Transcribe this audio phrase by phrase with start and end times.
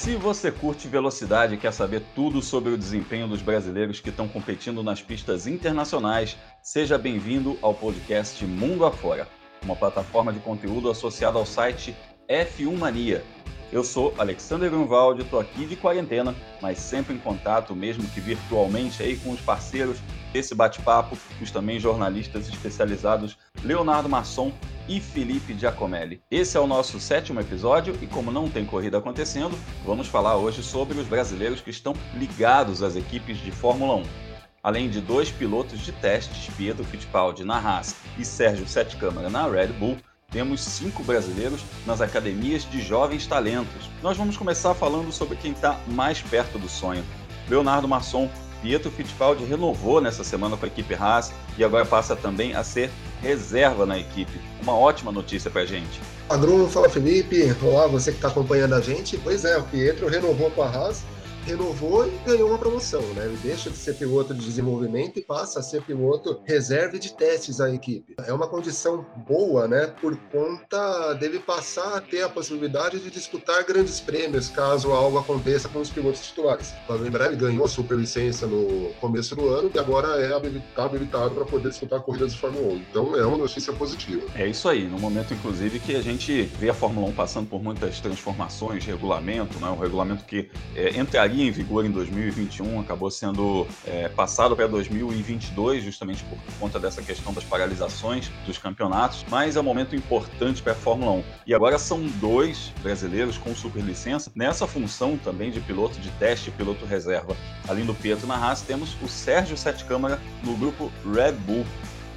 [0.00, 4.26] Se você curte velocidade e quer saber tudo sobre o desempenho dos brasileiros que estão
[4.26, 9.28] competindo nas pistas internacionais, seja bem-vindo ao podcast Mundo Afora,
[9.62, 11.94] uma plataforma de conteúdo associada ao site
[12.30, 13.22] F1 Mania.
[13.70, 19.02] Eu sou Alexander Grunwald, estou aqui de quarentena, mas sempre em contato, mesmo que virtualmente,
[19.02, 19.98] aí com os parceiros
[20.32, 24.50] desse bate-papo, os também jornalistas especializados Leonardo Masson
[24.90, 26.20] e Felipe Giacomelli.
[26.28, 30.64] Esse é o nosso sétimo episódio e, como não tem corrida acontecendo, vamos falar hoje
[30.64, 34.02] sobre os brasileiros que estão ligados às equipes de Fórmula 1.
[34.60, 39.46] Além de dois pilotos de testes, Pietro Fittipaldi na Haas e Sérgio Sete Câmara na
[39.46, 39.96] Red Bull,
[40.28, 43.88] temos cinco brasileiros nas academias de jovens talentos.
[44.02, 47.04] Nós vamos começar falando sobre quem está mais perto do sonho.
[47.48, 48.28] Leonardo Masson,
[48.62, 52.90] Pietro Fittipaldi renovou nessa semana com a equipe Haas e agora passa também a ser
[53.22, 54.40] reserva na equipe.
[54.62, 56.00] Uma ótima notícia para a gente.
[56.28, 57.54] Agruno, fala Felipe.
[57.62, 59.18] Olá, você que está acompanhando a gente.
[59.18, 61.02] Pois é, o Pietro renovou com a Haas
[61.44, 63.24] renovou e ganhou uma promoção, né?
[63.24, 67.60] Ele deixa de ser piloto de desenvolvimento e passa a ser piloto reserva de testes
[67.60, 68.14] à equipe.
[68.26, 69.86] É uma condição boa, né?
[70.00, 75.68] Por conta dele passar a ter a possibilidade de disputar grandes prêmios caso algo aconteça
[75.68, 76.72] com os pilotos titulares.
[76.86, 80.30] Para lembrar, ele ganhou a superlicença no começo do ano e agora é
[80.70, 82.76] está habilitado para poder disputar corridas de Fórmula 1.
[82.90, 84.26] Então é uma notícia positiva.
[84.34, 87.62] É isso aí, no momento inclusive que a gente vê a Fórmula 1 passando por
[87.62, 89.68] muitas transformações, regulamento, né?
[89.68, 94.66] Um regulamento que é, entraria entraria em vigor em 2021, acabou sendo é, passado para
[94.66, 100.60] 2022, justamente por conta dessa questão das paralisações dos campeonatos, mas é um momento importante
[100.60, 101.24] para a Fórmula 1.
[101.46, 106.52] E agora são dois brasileiros com superlicença nessa função também de piloto de teste e
[106.52, 107.36] piloto reserva.
[107.68, 111.64] Além do Pietro na Haas, temos o Sérgio Sete Câmara no grupo Red Bull.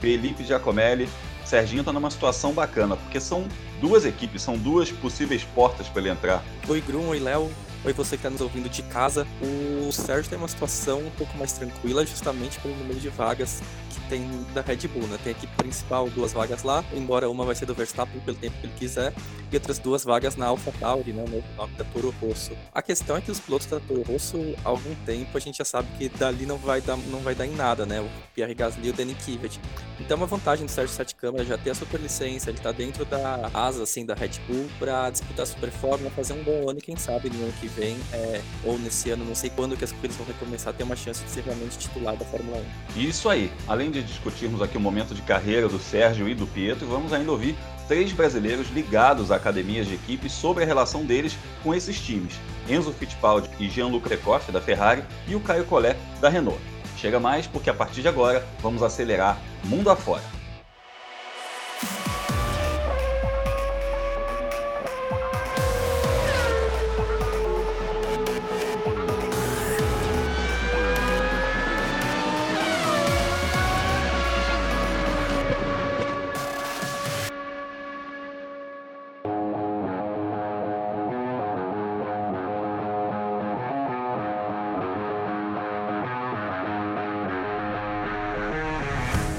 [0.01, 1.07] Felipe Giacomelli
[1.45, 3.47] Serginho está numa situação bacana, porque são
[3.79, 6.43] duas equipes, são duas possíveis portas para ele entrar.
[6.67, 7.51] Oi, Grum, oi, Léo.
[7.85, 9.27] Oi, você que está nos ouvindo de casa.
[9.41, 13.99] O Sérgio tem uma situação um pouco mais tranquila, justamente pelo número de vagas que
[14.07, 15.19] tem da Red Bull, né?
[15.21, 18.57] Tem a equipe principal, duas vagas lá, embora uma vai ser do Verstappen pelo tempo
[18.61, 19.13] que ele quiser,
[19.51, 21.25] e outras duas vagas na AlphaTauri, né?
[21.27, 22.53] O novo nome da Toro Rosso.
[22.73, 25.65] A questão é que os pilotos da Toro Rosso, há algum tempo, a gente já
[25.65, 27.99] sabe que dali não vai dar, não vai dar em nada, né?
[27.99, 29.59] O Pierre Gasly e o Danny Kivet.
[29.99, 33.51] Então, uma vantagem do Sérgio Sete Câmara já ter a superlicença, ele tá dentro da
[33.53, 36.81] asa, assim, da Red Bull para disputar a Super Fórmula, fazer um bom ano e
[36.81, 39.91] quem sabe no ano que vem, é, ou nesse ano, não sei quando que as
[39.91, 42.63] corridas vão recomeçar, ter uma chance de ser realmente titular da Fórmula
[42.95, 42.99] 1.
[42.99, 43.51] Isso aí.
[43.67, 47.31] Além de discutirmos aqui o momento de carreira do Sérgio e do Pietro, vamos ainda
[47.31, 47.55] ouvir
[47.87, 52.33] três brasileiros ligados a academias de equipe sobre a relação deles com esses times.
[52.69, 56.59] Enzo Fittipaldi e Jean-Luc Lecoq, da Ferrari, e o Caio Collet, da Renault.
[56.97, 60.23] Chega mais porque a partir de agora vamos acelerar mundo afora.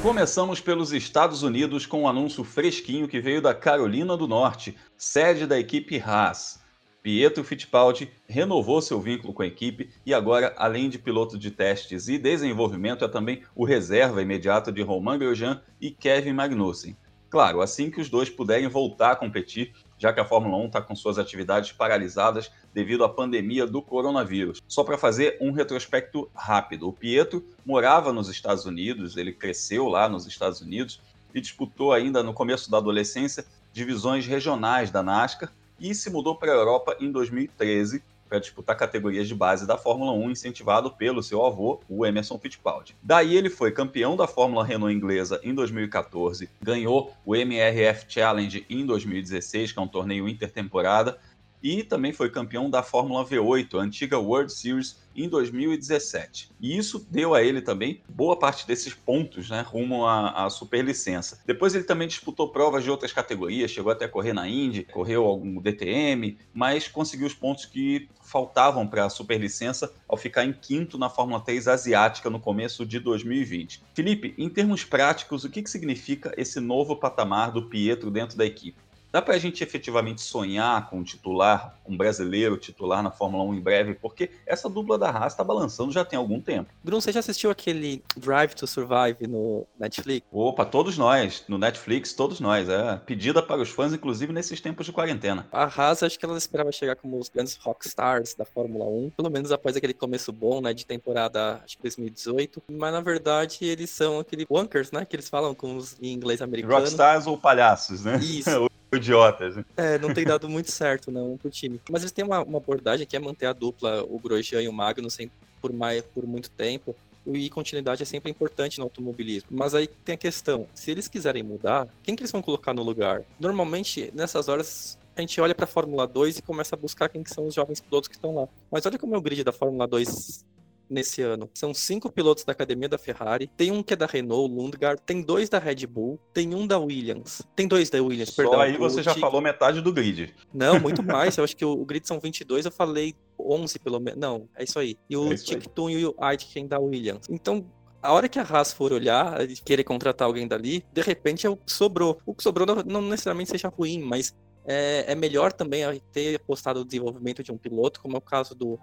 [0.05, 5.47] Começamos pelos Estados Unidos com um anúncio fresquinho que veio da Carolina do Norte, sede
[5.47, 6.63] da equipe Haas.
[7.03, 12.07] Pietro Fittipaldi renovou seu vínculo com a equipe e agora, além de piloto de testes
[12.07, 16.95] e desenvolvimento, é também o reserva imediato de Romain Grosjean e Kevin Magnussen.
[17.31, 20.83] Claro, assim que os dois puderem voltar a competir, já que a Fórmula 1 está
[20.83, 24.61] com suas atividades paralisadas devido à pandemia do coronavírus.
[24.69, 30.09] Só para fazer um retrospecto rápido, o Pietro morava nos Estados Unidos, ele cresceu lá
[30.09, 31.01] nos Estados Unidos
[31.35, 36.53] e disputou ainda no começo da adolescência divisões regionais da NASCAR e se mudou para
[36.53, 41.45] a Europa em 2013 para disputar categorias de base da Fórmula 1, incentivado pelo seu
[41.45, 42.97] avô, o Emerson Fittipaldi.
[43.03, 48.85] Daí ele foi campeão da Fórmula Renault inglesa em 2014, ganhou o MRF Challenge em
[48.85, 51.19] 2016, que é um torneio intertemporada,
[51.65, 56.51] e também foi campeão da Fórmula V8, a antiga World Series, em 2017.
[56.61, 61.41] E isso deu a ele também boa parte desses pontos né, rumo à, à superlicença.
[61.47, 65.25] Depois ele também disputou provas de outras categorias, chegou até a correr na Indy, correu
[65.25, 70.99] algum DTM, mas conseguiu os pontos que faltavam para a superlicença ao ficar em quinto
[70.99, 73.83] na Fórmula 3 asiática no começo de 2020.
[73.95, 78.45] Felipe, em termos práticos, o que, que significa esse novo patamar do Pietro dentro da
[78.45, 78.84] equipe?
[79.15, 83.55] Dá para a gente efetivamente sonhar com um titular, um brasileiro titular na Fórmula 1
[83.55, 83.95] em breve?
[83.95, 86.69] Porque essa dupla da Haas está balançando já tem algum tempo.
[86.83, 90.27] Bruno, você já assistiu aquele Drive to Survive no Netflix?
[90.33, 92.69] Opa, todos nós, no Netflix, todos nós.
[92.69, 95.47] É pedida para os fãs, inclusive nesses tempos de quarentena.
[95.53, 99.31] A Haas, acho que ela esperava chegar como os grandes rockstars da Fórmula 1, pelo
[99.31, 102.65] menos após aquele começo bom, né, de temporada, acho que 2018.
[102.69, 106.43] Mas na verdade eles são aquele wankers, né, que eles falam com os em inglês
[106.43, 106.75] americano.
[106.75, 108.17] Rockstars ou palhaços, né?
[108.17, 108.69] Isso.
[108.97, 109.57] idiotas.
[109.77, 111.81] É, não tem dado muito certo, não, pro time.
[111.91, 114.73] Mas eles têm uma, uma abordagem que é manter a dupla, o Grosjean e o
[114.73, 115.31] Magnussen,
[115.61, 116.95] por, mais, por muito tempo.
[117.27, 119.49] E continuidade é sempre importante no automobilismo.
[119.51, 122.83] Mas aí tem a questão: se eles quiserem mudar, quem que eles vão colocar no
[122.83, 123.23] lugar?
[123.41, 127.23] Normalmente, nessas horas, a gente olha para a Fórmula 2 e começa a buscar quem
[127.23, 128.49] que são os jovens pilotos que estão lá.
[128.71, 130.45] Mas olha como é o grid da Fórmula 2
[130.89, 131.49] nesse ano.
[131.55, 135.23] São cinco pilotos da academia da Ferrari, tem um que é da Renault, Lundgaard, tem
[135.23, 138.61] dois da Red Bull, tem um da Williams, tem dois da Williams, Só perdão.
[138.61, 140.35] aí você já falou metade do grid.
[140.53, 141.37] Não, muito mais.
[141.37, 144.19] Eu acho que o, o grid são 22, eu falei 11 pelo menos.
[144.21, 144.97] Não, é isso aí.
[145.09, 145.37] E o É.
[145.37, 147.27] Tictum e o Aitken da Williams.
[147.29, 147.65] Então,
[148.03, 151.51] a hora que a Haas for olhar e querer contratar alguém dali, de repente é
[151.51, 152.19] o que sobrou.
[152.27, 154.35] O que sobrou não, não necessariamente seja ruim, mas
[154.67, 155.83] é, é melhor também
[156.13, 158.79] ter apostado no desenvolvimento de um piloto, como é o caso do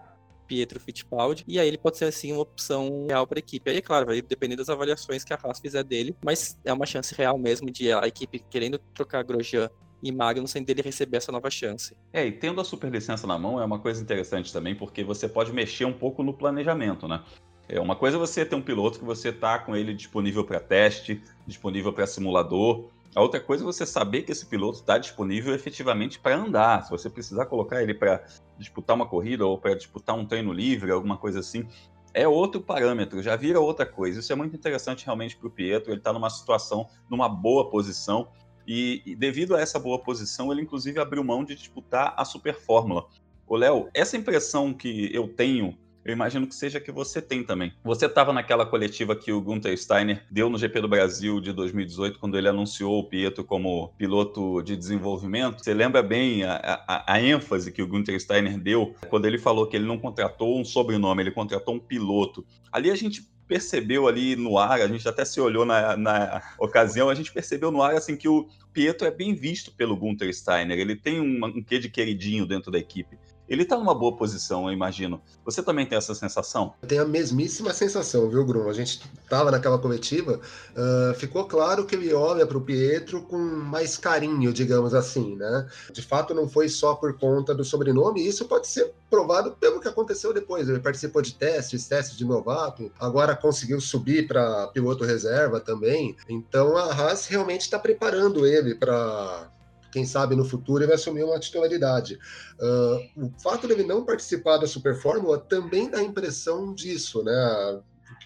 [0.51, 3.71] Pietro Fittipaldi, e aí ele pode ser assim uma opção real para a equipe.
[3.71, 6.86] Aí, é claro, vai depender das avaliações que a Haas fizer dele, mas é uma
[6.86, 9.69] chance real mesmo de a equipe querendo trocar Grosjean
[10.03, 11.95] e Magnussen dele receber essa nova chance.
[12.12, 15.53] É, e tendo a superlicença na mão é uma coisa interessante também, porque você pode
[15.53, 17.24] mexer um pouco no planejamento, né?
[17.69, 20.59] É uma coisa é você ter um piloto que você tá com ele disponível para
[20.59, 22.89] teste, disponível para simulador.
[23.13, 26.84] A outra coisa é você saber que esse piloto está disponível efetivamente para andar.
[26.86, 28.24] Se você precisar colocar ele para
[28.58, 31.68] disputar uma corrida ou para disputar um treino livre, alguma coisa assim,
[32.13, 34.22] é outro parâmetro, já vira outra coisa.
[34.22, 35.92] Isso é muito interessante realmente para o Pietro.
[35.92, 38.30] Ele está numa situação, numa boa posição.
[38.66, 42.56] E, e devido a essa boa posição, ele inclusive abriu mão de disputar a Super
[42.56, 43.08] Fórmula.
[43.46, 47.74] Ô, Léo, essa impressão que eu tenho, eu imagino que seja que você tem também.
[47.83, 52.19] Você estava naquela coletiva que o Gunther Steiner deu no GP do Brasil de 2018,
[52.19, 55.63] quando ele anunciou o Pietro como piloto de desenvolvimento.
[55.63, 56.56] Você lembra bem a,
[56.88, 60.59] a, a ênfase que o Gunther Steiner deu quando ele falou que ele não contratou
[60.59, 62.45] um sobrenome, ele contratou um piloto.
[62.71, 67.09] Ali a gente percebeu ali no ar, a gente até se olhou na, na ocasião,
[67.09, 70.80] a gente percebeu no ar assim que o Pietro é bem visto pelo Gunther Steiner,
[70.80, 73.18] ele tem um, um quê de queridinho dentro da equipe.
[73.51, 75.21] Ele tá numa boa posição, eu imagino.
[75.44, 76.74] Você também tem essa sensação?
[76.81, 78.69] Eu tenho a mesmíssima sensação, viu, Bruno?
[78.69, 80.39] A gente estava naquela coletiva,
[80.71, 85.68] uh, ficou claro que ele olha para o Pietro com mais carinho, digamos assim, né?
[85.92, 89.88] De fato, não foi só por conta do sobrenome, isso pode ser provado pelo que
[89.89, 90.69] aconteceu depois.
[90.69, 96.15] Ele participou de testes, testes de novato, agora conseguiu subir para piloto reserva também.
[96.30, 99.51] Então a Haas realmente está preparando ele para
[99.92, 102.18] quem sabe no futuro ele vai assumir uma titularidade.
[102.60, 107.82] Uh, o fato dele não participar da Super Fórmula também dá a impressão disso, né?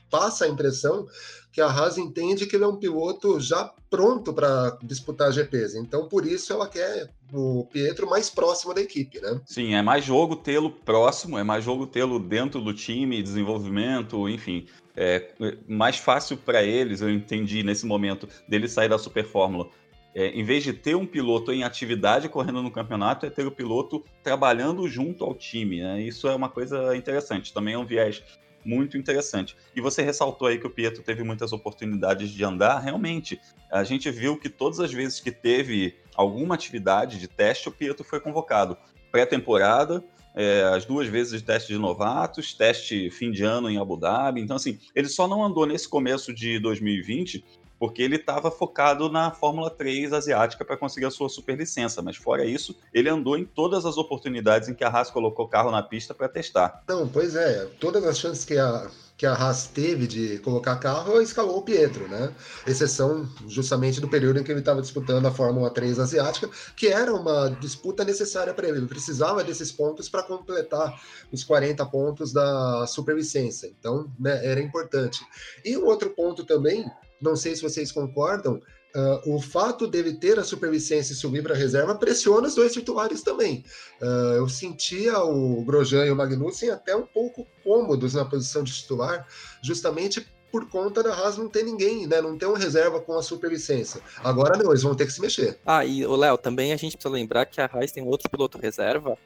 [0.10, 1.08] Passa a impressão
[1.56, 5.78] que a Haas entende que ele é um piloto já pronto para disputar GPs.
[5.78, 9.40] Então, por isso, ela quer o Pietro mais próximo da equipe, né?
[9.46, 14.68] Sim, é mais jogo tê-lo próximo, é mais jogo tê-lo dentro do time, desenvolvimento, enfim.
[14.98, 15.34] É
[15.66, 19.70] mais fácil para eles, eu entendi nesse momento, dele sair da Super Fórmula
[20.16, 23.52] é, em vez de ter um piloto em atividade correndo no campeonato, é ter o
[23.52, 25.82] piloto trabalhando junto ao time.
[25.82, 26.02] Né?
[26.04, 28.24] Isso é uma coisa interessante, também é um viés
[28.64, 29.58] muito interessante.
[29.76, 33.40] E você ressaltou aí que o Pietro teve muitas oportunidades de andar, realmente.
[33.70, 38.04] A gente viu que todas as vezes que teve alguma atividade de teste, o Pietro
[38.04, 38.76] foi convocado.
[39.12, 43.98] Pré-temporada, é, as duas vezes de teste de novatos, teste fim de ano em Abu
[43.98, 44.42] Dhabi.
[44.42, 47.44] Então, assim, ele só não andou nesse começo de 2020
[47.86, 52.44] porque ele estava focado na Fórmula 3 asiática para conseguir a sua superlicença, mas fora
[52.44, 56.12] isso, ele andou em todas as oportunidades em que a Haas colocou carro na pista
[56.12, 56.82] para testar.
[56.88, 61.22] Não, pois é, todas as chances que a, que a Haas teve de colocar carro,
[61.22, 62.34] escalou o Pietro, né?
[62.66, 67.14] Exceção justamente do período em que ele estava disputando a Fórmula 3 asiática, que era
[67.14, 68.80] uma disputa necessária para ele.
[68.80, 71.00] Ele precisava desses pontos para completar
[71.32, 73.68] os 40 pontos da superlicença.
[73.68, 75.24] Então, né, era importante.
[75.64, 76.84] E um outro ponto também
[77.26, 78.62] não sei se vocês concordam,
[78.96, 82.72] uh, o fato dele ter a superlicença e subir para a reserva pressiona os dois
[82.72, 83.64] titulares também.
[84.02, 88.74] Uh, eu sentia o Grosjean e o Magnussen até um pouco cômodos na posição de
[88.74, 89.28] titular,
[89.62, 92.22] justamente por conta da Haas não ter ninguém, né?
[92.22, 94.00] Não ter uma reserva com a superlicença.
[94.24, 95.60] Agora não, eles vão ter que se mexer.
[95.66, 98.58] Ah, e o Léo, também a gente precisa lembrar que a Haas tem outro piloto
[98.58, 99.18] reserva,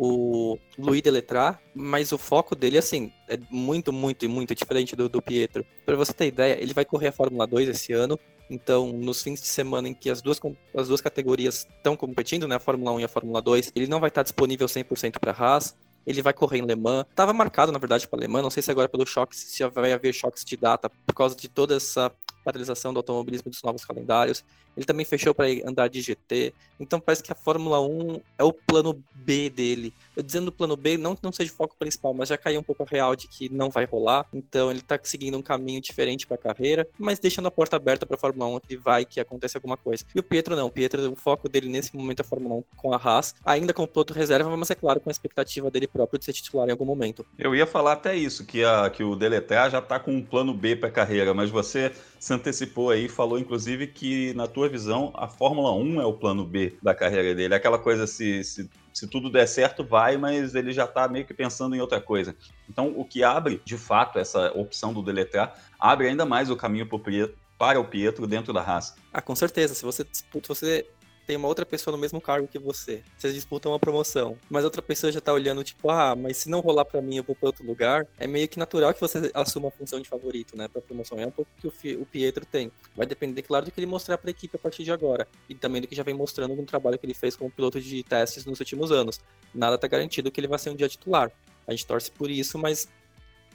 [0.00, 5.08] o Louis Deletrat, mas o foco dele, assim, é muito, muito e muito diferente do,
[5.08, 5.66] do Pietro.
[5.84, 8.16] Para você ter ideia, ele vai correr a Fórmula 2 esse ano
[8.48, 10.40] Então, nos fins de semana em que as duas,
[10.76, 13.98] as duas categorias estão competindo, né, a Fórmula 1 e a Fórmula 2, ele não
[13.98, 15.76] vai estar disponível 100% para a Haas.
[16.06, 17.04] Ele vai correr em Le Mans.
[17.14, 18.42] Tava marcado, na verdade, para Le Mans.
[18.44, 21.48] Não sei se agora pelo choque, se vai haver choques de data por causa de
[21.48, 22.10] toda essa
[22.44, 24.44] paralisação do automobilismo dos novos calendários.
[24.78, 26.54] Ele também fechou para andar de GT.
[26.78, 29.92] Então parece que a Fórmula 1 é o plano B dele.
[30.16, 32.62] Eu dizendo plano B, não que não seja o foco principal, mas já caiu um
[32.62, 34.24] pouco a real de que não vai rolar.
[34.32, 38.06] Então ele tá seguindo um caminho diferente para a carreira, mas deixando a porta aberta
[38.06, 40.04] para a Fórmula 1 que vai que aconteça alguma coisa.
[40.14, 40.68] E o Pietro não.
[40.68, 43.74] O Pietro, o foco dele nesse momento é a Fórmula 1 com a Haas, ainda
[43.74, 46.68] com o piloto reserva, mas é claro com a expectativa dele próprio de ser titular
[46.68, 47.26] em algum momento.
[47.36, 50.54] Eu ia falar até isso, que, a, que o Deletra já tá com um plano
[50.54, 55.12] B para a carreira, mas você se antecipou aí, falou inclusive que, na tua visão,
[55.14, 57.54] a Fórmula 1 é o plano B da carreira dele.
[57.54, 61.34] Aquela coisa, se, se, se tudo der certo, vai, mas ele já está meio que
[61.34, 62.34] pensando em outra coisa.
[62.68, 66.86] Então, o que abre, de fato, essa opção do deletrar, abre ainda mais o caminho
[66.86, 68.96] para o Pietro dentro da raça.
[69.12, 69.74] Ah, com certeza.
[69.74, 70.86] Se você disputa, você
[71.28, 73.02] tem uma outra pessoa no mesmo cargo que você.
[73.18, 76.60] Vocês disputam uma promoção, mas outra pessoa já tá olhando, tipo, ah, mas se não
[76.60, 78.06] rolar para mim, eu vou para outro lugar.
[78.18, 81.20] É meio que natural que você assuma a função de favorito, né, pra promoção.
[81.20, 82.72] É um pouco que o, o Pietro tem.
[82.96, 85.28] Vai depender, claro, do que ele mostrar pra equipe a partir de agora.
[85.50, 88.02] E também do que já vem mostrando no trabalho que ele fez como piloto de
[88.02, 89.20] testes nos últimos anos.
[89.54, 91.30] Nada tá garantido que ele vai ser um dia titular.
[91.66, 92.88] A gente torce por isso, mas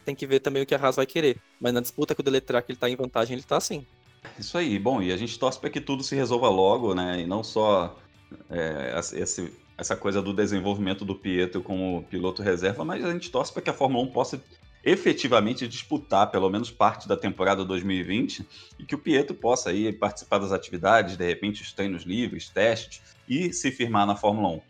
[0.05, 1.37] tem que ver também o que a Haas vai querer.
[1.59, 3.83] Mas na disputa com o Deletrak ele tá em vantagem, ele tá sim.
[4.39, 4.79] Isso aí.
[4.79, 7.21] Bom, e a gente torce para que tudo se resolva logo, né?
[7.21, 7.97] E não só
[8.49, 13.51] é, esse, essa coisa do desenvolvimento do Pietro como piloto reserva, mas a gente torce
[13.51, 14.43] para que a Fórmula 1 possa
[14.83, 18.45] efetivamente disputar pelo menos parte da temporada 2020
[18.77, 23.01] e que o Pietro possa aí participar das atividades, de repente os treinos livres, testes
[23.27, 24.61] e se firmar na Fórmula 1.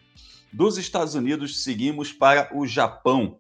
[0.52, 3.38] Dos Estados Unidos, seguimos para o Japão,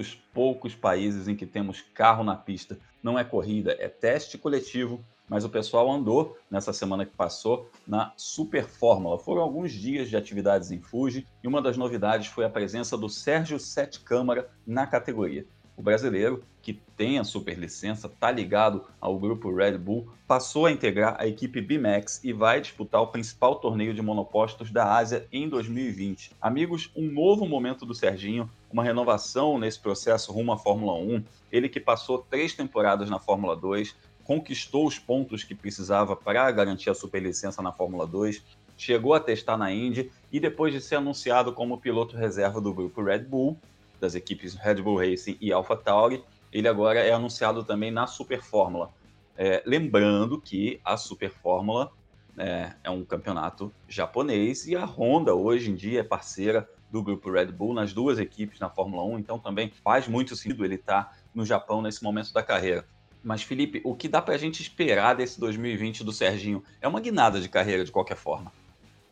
[0.00, 2.78] dos poucos países em que temos carro na pista.
[3.02, 8.10] Não é corrida, é teste coletivo, mas o pessoal andou nessa semana que passou na
[8.16, 9.18] Super Fórmula.
[9.18, 13.10] Foram alguns dias de atividades em Fuji e uma das novidades foi a presença do
[13.10, 15.44] Sérgio Sete Câmara na categoria.
[15.76, 21.16] O brasileiro, que tem a superlicença, está ligado ao grupo Red Bull, passou a integrar
[21.18, 26.32] a equipe BMAX e vai disputar o principal torneio de monopostos da Ásia em 2020.
[26.40, 31.24] Amigos, um novo momento do Serginho, uma renovação nesse processo rumo à Fórmula 1.
[31.50, 36.90] Ele que passou três temporadas na Fórmula 2, conquistou os pontos que precisava para garantir
[36.90, 38.42] a superlicença na Fórmula 2,
[38.76, 43.02] chegou a testar na Indy e depois de ser anunciado como piloto reserva do grupo
[43.02, 43.58] Red Bull,
[44.00, 48.90] das equipes Red Bull Racing e AlphaTauri, ele agora é anunciado também na Super Fórmula.
[49.36, 51.92] É, lembrando que a Super Fórmula
[52.36, 57.30] é, é, um campeonato japonês e a Honda hoje em dia é parceira do grupo
[57.30, 61.04] Red Bull nas duas equipes na Fórmula 1, então também faz muito sentido ele estar
[61.04, 62.86] tá no Japão nesse momento da carreira.
[63.22, 67.00] Mas, Felipe, o que dá para a gente esperar desse 2020 do Serginho é uma
[67.00, 68.50] guinada de carreira de qualquer forma.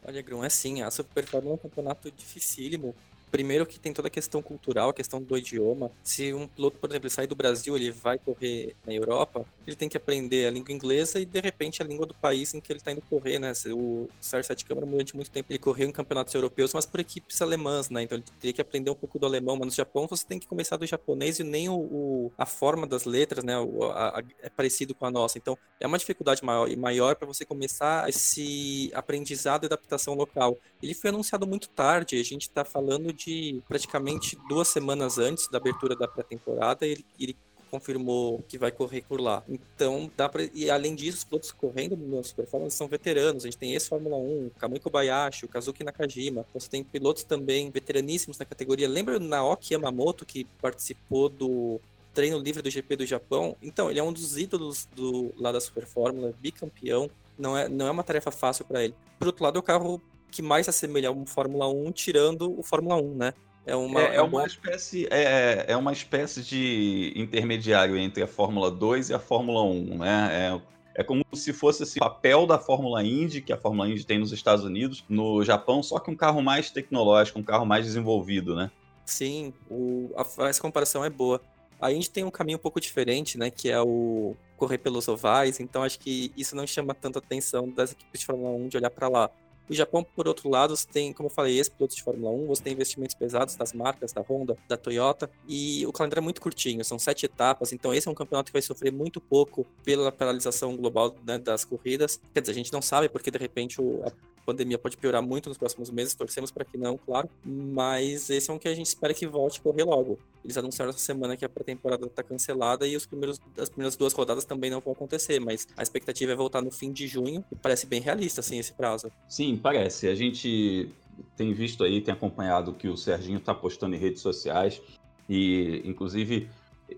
[0.03, 2.95] Olha, Grum, é sim, a Super Fórmula é um campeonato dificílimo.
[3.31, 5.91] Primeiro que tem toda a questão cultural, a questão do idioma.
[6.03, 9.89] Se um piloto, por exemplo, sair do Brasil, ele vai correr na Europa, ele tem
[9.89, 12.79] que aprender a língua inglesa e, de repente, a língua do país em que ele
[12.79, 13.53] está indo correr, né?
[13.73, 17.41] O Sérgio Sete Câmara, durante muito tempo, ele correu em campeonatos europeus, mas por equipes
[17.43, 18.03] alemãs, né?
[18.03, 20.47] Então ele teria que aprender um pouco do alemão, mas no Japão você tem que
[20.47, 23.59] começar do japonês e nem o, o a forma das letras, né?
[23.59, 25.39] O, a, a, é parecido com a nossa.
[25.39, 30.57] Então é uma dificuldade maior maior para você começar esse aprendizado e adaptação local.
[30.83, 35.59] Ele foi anunciado muito tarde, a gente está falando de praticamente duas semanas antes da
[35.59, 37.37] abertura da pré-temporada, ele, ele
[37.71, 39.43] confirmou que vai correr por lá.
[39.49, 43.45] Então, dá para e além disso, os pilotos correndo no Super Fórmula são veteranos.
[43.45, 46.45] A gente tem esse Fórmula 1, Kamui Kobayashi, o Kazuki Nakajima.
[46.49, 48.89] Então, você tem pilotos também veteraníssimos na categoria.
[48.89, 51.81] Lembra o Naoki Yamamoto que participou do
[52.15, 53.57] treino livre do GP do Japão?
[53.63, 57.11] Então, ele é um dos ídolos do lá da Super Fórmula, bicampeão.
[57.39, 58.95] Não é, não é uma tarefa fácil para ele.
[59.19, 62.59] Por outro lado, é o carro que mais se assemelha a um Fórmula 1, tirando
[62.59, 63.35] o Fórmula 1, né?
[63.69, 68.71] É uma, é, é uma espécie é, é uma espécie de intermediário entre a Fórmula
[68.71, 70.29] 2 e a Fórmula 1, né?
[70.33, 74.19] É, é como se fosse esse papel da Fórmula Indy, que a Fórmula Indy tem
[74.19, 78.57] nos Estados Unidos, no Japão, só que um carro mais tecnológico, um carro mais desenvolvido,
[78.57, 78.71] né?
[79.05, 81.41] Sim, o, a, essa comparação é boa.
[81.79, 83.51] A Indy tem um caminho um pouco diferente, né?
[83.51, 87.93] Que é o correr pelos ovais, então acho que isso não chama tanta atenção das
[87.93, 89.31] equipes de Fórmula 1 de olhar para lá
[89.69, 92.63] O Japão, por outro lado, você tem, como eu falei, ex-pilotos de Fórmula 1, você
[92.63, 96.85] tem investimentos pesados das marcas, da Honda, da Toyota, e o calendário é muito curtinho,
[96.85, 100.77] são sete etapas, então esse é um campeonato que vai sofrer muito pouco pela paralisação
[100.77, 102.21] global né, das corridas.
[102.33, 104.03] Quer dizer, a gente não sabe porque de repente o,
[104.49, 108.55] pandemia pode piorar muito nos próximos meses, torcemos para que não, claro, mas esse é
[108.55, 110.19] um que a gente espera que volte a correr logo.
[110.43, 114.15] Eles anunciaram essa semana que a pré-temporada está cancelada e os primeiros, as primeiras duas
[114.15, 117.57] rodadas também não vão acontecer, mas a expectativa é voltar no fim de junho e
[117.57, 119.13] parece bem realista, assim, esse prazo.
[119.29, 120.09] Sim, parece.
[120.09, 120.91] A gente
[121.37, 124.81] tem visto aí, tem acompanhado o que o Serginho está postando em redes sociais
[125.29, 126.49] e, inclusive,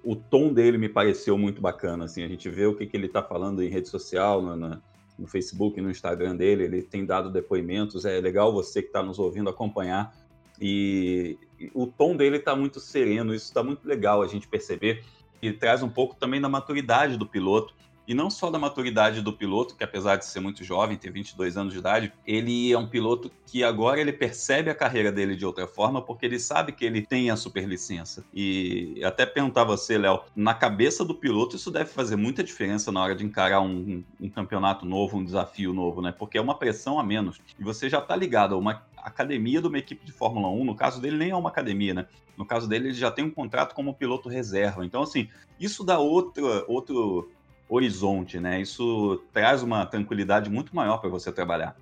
[0.04, 3.06] o tom dele me pareceu muito bacana, assim, a gente vê o que, que ele
[3.06, 4.80] está falando em rede social, no, no,
[5.20, 9.18] no Facebook, no Instagram dele, ele tem dado depoimentos, é legal você que está nos
[9.18, 10.12] ouvindo acompanhar,
[10.60, 15.04] e, e o tom dele está muito sereno, isso está muito legal a gente perceber,
[15.42, 17.74] e traz um pouco também da maturidade do piloto,
[18.06, 21.56] e não só da maturidade do piloto, que apesar de ser muito jovem, ter 22
[21.56, 25.46] anos de idade, ele é um piloto que agora ele percebe a carreira dele de
[25.46, 28.24] outra forma, porque ele sabe que ele tem a superlicença.
[28.34, 32.90] E até perguntar a você, Léo, na cabeça do piloto isso deve fazer muita diferença
[32.90, 36.12] na hora de encarar um, um, campeonato novo, um desafio novo, né?
[36.16, 37.40] Porque é uma pressão a menos.
[37.58, 40.74] E você já está ligado a uma academia de uma equipe de Fórmula 1, no
[40.74, 42.06] caso dele nem é uma academia, né?
[42.36, 44.82] No caso dele, ele já tem um contrato como piloto reserva.
[44.82, 45.28] Então, assim,
[45.58, 47.30] isso dá outro, outro
[47.70, 48.60] horizonte, né?
[48.60, 51.76] Isso traz uma tranquilidade muito maior para você trabalhar.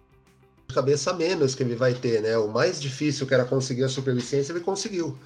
[0.72, 2.36] Cabeça menos que ele vai ter, né?
[2.36, 5.18] O mais difícil que era conseguir a superlicença, ele conseguiu.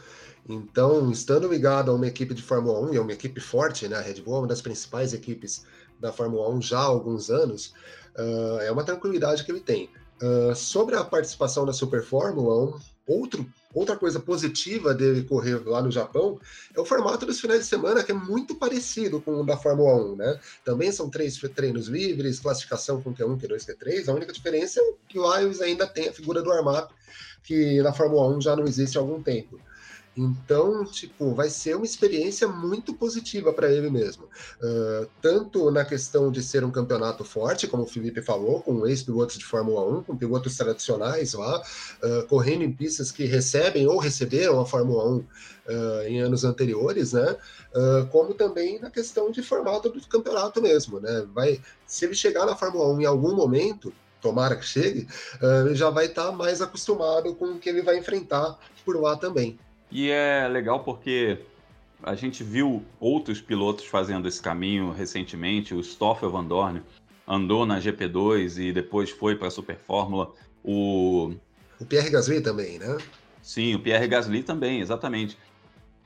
[0.49, 3.97] Então, estando ligado a uma equipe de Fórmula 1, e é uma equipe forte, né?
[3.97, 5.65] A Red Bull é uma das principais equipes
[6.01, 7.75] da Fórmula 1 já há alguns anos,
[8.17, 9.91] uh, é uma tranquilidade que ele tem.
[10.23, 15.81] Uh, sobre a participação na Super Fórmula 1, outro Outra coisa positiva dele correr lá
[15.81, 16.39] no Japão
[16.75, 19.95] é o formato dos finais de semana, que é muito parecido com o da Fórmula
[20.13, 20.41] 1, né?
[20.63, 24.09] Também são três treinos livres, classificação com Q1, Q2, Q3.
[24.09, 26.93] A única diferença é que o eles ainda tem a figura do warm-up,
[27.43, 29.59] que na Fórmula 1 já não existe há algum tempo.
[30.17, 34.25] Então, tipo, vai ser uma experiência muito positiva para ele mesmo.
[34.63, 39.39] Uh, tanto na questão de ser um campeonato forte, como o Felipe falou, com ex-pilotos
[39.39, 41.63] de Fórmula 1, com pilotos tradicionais lá,
[42.03, 45.27] uh, correndo em pistas que recebem ou receberam a Fórmula 1 uh,
[46.07, 47.37] em anos anteriores, né?
[48.11, 51.27] como também na questão de formato do campeonato mesmo, né?
[51.33, 55.09] Vai, se ele chegar na Fórmula 1 em algum momento, tomara que chegue,
[55.65, 59.17] ele já vai estar tá mais acostumado com o que ele vai enfrentar por lá
[59.17, 59.59] também.
[59.93, 61.39] E é legal porque
[62.03, 65.75] a gente viu outros pilotos fazendo esse caminho recentemente.
[65.75, 66.83] O Stoffel Van Dorn
[67.29, 70.33] andou na GP2 e depois foi para a Super Fórmula.
[70.65, 71.35] O...
[71.79, 72.97] o Pierre Gasly também, né?
[73.43, 75.37] Sim, o Pierre Gasly também, exatamente.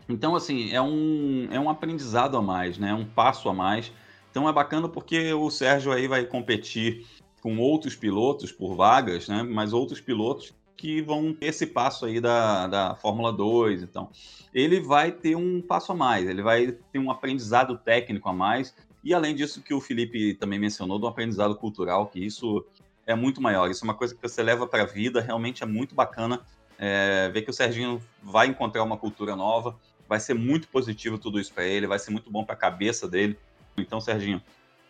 [0.09, 2.93] Então, assim, é um, é um aprendizado a mais, né?
[2.93, 3.93] Um passo a mais.
[4.33, 7.07] Então é bacana porque o Sérgio aí vai competir
[7.41, 9.45] com outros pilotos por vagas, né?
[9.45, 13.83] Mas outros pilotos que vão ter esse passo aí da, da Fórmula 2.
[13.83, 14.11] Então,
[14.55, 18.75] ele vai ter um passo a mais, ele vai ter um aprendizado técnico a mais.
[19.03, 22.65] E além disso, que o Felipe também mencionou, do aprendizado cultural, que isso
[23.07, 23.71] é muito maior.
[23.71, 26.41] Isso é uma coisa que você leva para a vida, realmente é muito bacana
[26.79, 29.79] é, ver que o Serginho vai encontrar uma cultura nova.
[30.09, 33.09] Vai ser muito positivo tudo isso para ele, vai ser muito bom para a cabeça
[33.09, 33.39] dele.
[33.77, 34.43] Então, Serginho,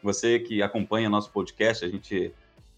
[0.03, 2.33] você que acompanha nosso podcast, a gente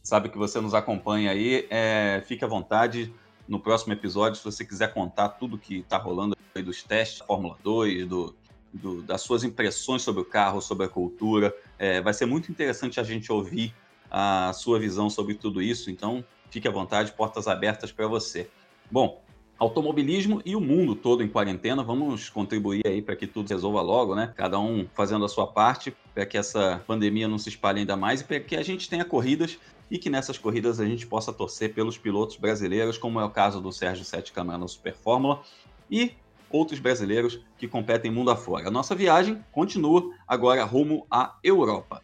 [0.09, 1.67] sabe que você nos acompanha aí.
[1.69, 3.13] É, fique à vontade
[3.47, 7.27] no próximo episódio, se você quiser contar tudo que está rolando aí dos testes da
[7.27, 8.35] Fórmula 2, do,
[8.73, 11.55] do, das suas impressões sobre o carro, sobre a cultura.
[11.79, 13.75] É, vai ser muito interessante a gente ouvir
[14.11, 18.49] a sua visão sobre tudo isso, então fique à vontade, portas abertas para você.
[18.91, 19.23] Bom,
[19.59, 21.83] automobilismo e o mundo todo em quarentena.
[21.83, 24.33] Vamos contribuir aí para que tudo resolva logo, né?
[24.37, 28.23] Cada um fazendo a sua parte para que essa pandemia não se espalhe ainda mais
[28.23, 29.59] e para que a gente tenha corridas
[29.91, 33.61] e que nessas corridas a gente possa torcer pelos pilotos brasileiros, como é o caso
[33.61, 35.43] do Sérgio Sete Câmara no Super Fórmula,
[35.91, 36.13] e
[36.51, 38.69] outros brasileiros que competem mundo afora.
[38.69, 42.03] A nossa viagem continua agora rumo à Europa.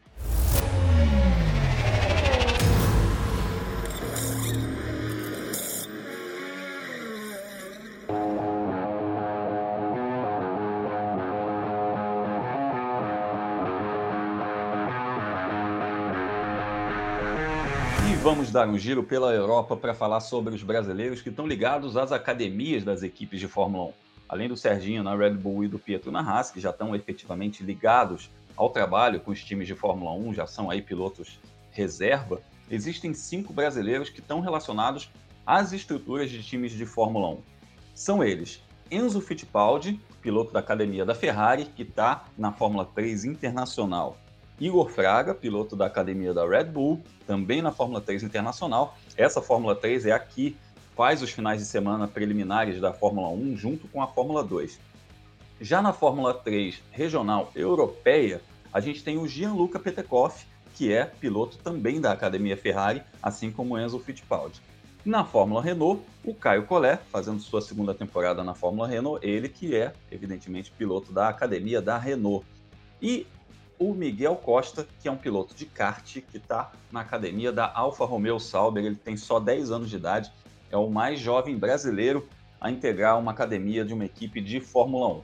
[18.24, 22.10] Vamos dar um giro pela Europa para falar sobre os brasileiros que estão ligados às
[22.10, 23.92] academias das equipes de Fórmula 1.
[24.30, 27.62] Além do Serginho na Red Bull e do Pietro na Haas, que já estão efetivamente
[27.62, 31.38] ligados ao trabalho com os times de Fórmula 1, já são aí pilotos
[31.70, 35.10] reserva, existem cinco brasileiros que estão relacionados
[35.44, 37.38] às estruturas de times de Fórmula 1.
[37.94, 44.16] São eles Enzo Fittipaldi, piloto da academia da Ferrari, que está na Fórmula 3 Internacional.
[44.60, 48.96] Igor Fraga, piloto da academia da Red Bull, também na Fórmula 3 Internacional.
[49.16, 50.56] Essa Fórmula 3 é aqui,
[50.96, 54.78] faz os finais de semana preliminares da Fórmula 1 junto com a Fórmula 2.
[55.60, 58.40] Já na Fórmula 3 regional europeia,
[58.72, 63.78] a gente tem o Gianluca Petekoff, que é piloto também da academia Ferrari, assim como
[63.78, 64.60] Enzo Fittipaldi.
[65.04, 69.76] Na Fórmula Renault, o Caio Collet, fazendo sua segunda temporada na Fórmula Renault, ele que
[69.76, 72.44] é, evidentemente, piloto da academia da Renault.
[73.02, 73.26] E
[73.78, 78.04] o Miguel Costa, que é um piloto de kart que está na academia da Alfa
[78.04, 78.84] Romeo Sauber.
[78.84, 80.32] Ele tem só 10 anos de idade,
[80.70, 82.28] é o mais jovem brasileiro
[82.60, 85.22] a integrar uma academia de uma equipe de Fórmula 1.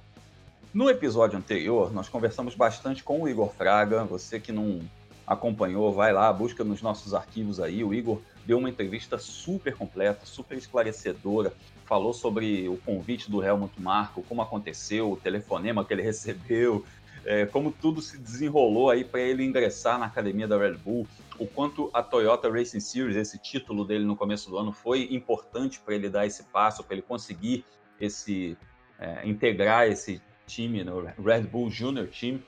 [0.73, 4.05] No episódio anterior, nós conversamos bastante com o Igor Fraga.
[4.05, 4.81] Você que não
[5.27, 7.83] acompanhou, vai lá, busca nos nossos arquivos aí.
[7.83, 11.53] O Igor deu uma entrevista super completa, super esclarecedora.
[11.87, 16.85] Falou sobre o convite do Helmut Marko, como aconteceu, o telefonema que ele recebeu,
[17.25, 21.07] é, como tudo se desenrolou aí para ele ingressar na academia da Red Bull,
[21.39, 25.81] o quanto a Toyota Racing Series, esse título dele no começo do ano, foi importante
[25.81, 27.65] para ele dar esse passo, para ele conseguir
[28.01, 28.57] esse
[28.99, 32.41] é, integrar esse time no Red Bull Junior Team.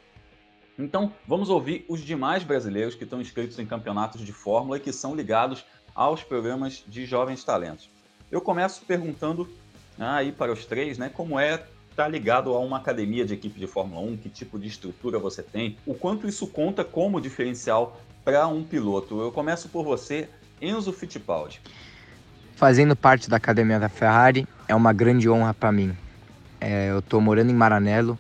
[0.79, 4.93] Então, vamos ouvir os demais brasileiros que estão inscritos em campeonatos de Fórmula e que
[4.93, 7.91] são ligados aos programas de jovens talentos.
[8.31, 9.49] Eu começo perguntando
[9.99, 13.61] ah, aí para os três, né, como é está ligado a uma academia de equipe
[13.61, 18.01] de Fórmula 1, que tipo de estrutura você tem, o quanto isso conta como diferencial
[18.25, 19.21] para um piloto.
[19.21, 20.29] Eu começo por você,
[20.61, 21.61] Enzo Fittipaldi.
[22.57, 25.95] Fazendo parte da academia da Ferrari é uma grande honra para mim.
[26.61, 28.19] É, eu estou morando em Maranello,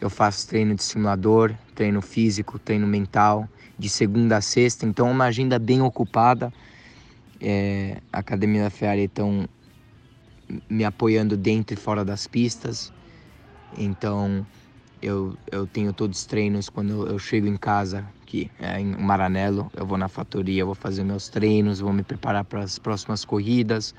[0.00, 5.10] eu faço treino de simulador, treino físico, treino mental, de segunda a sexta, então é
[5.10, 6.52] uma agenda bem ocupada.
[7.40, 9.48] É, a academia da Ferrari estão
[10.68, 12.92] me apoiando dentro e fora das pistas.
[13.76, 14.46] Então
[15.00, 19.70] eu, eu tenho todos os treinos quando eu chego em casa, que é em Maranello,
[19.76, 23.94] eu vou na fatoria, vou fazer meus treinos, vou me preparar para as próximas corridas.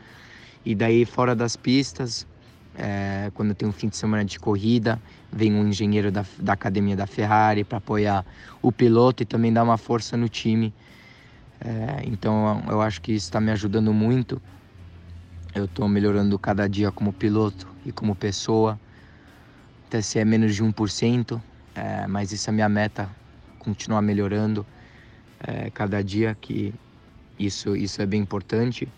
[0.65, 2.25] E daí fora das pistas,
[2.73, 6.53] é, quando eu tenho um fim de semana de corrida, vem um engenheiro da, da
[6.53, 8.25] academia da Ferrari para apoiar
[8.61, 10.73] o piloto e também dar uma força no time.
[11.59, 14.41] É, então eu acho que isso está me ajudando muito.
[15.53, 18.79] Eu estou melhorando cada dia como piloto e como pessoa
[19.93, 21.39] até se é menos de 1%,
[21.75, 23.07] é, mas isso é minha meta,
[23.59, 24.65] continuar melhorando
[25.39, 26.73] é, cada dia, que
[27.37, 28.89] isso, isso é bem importante.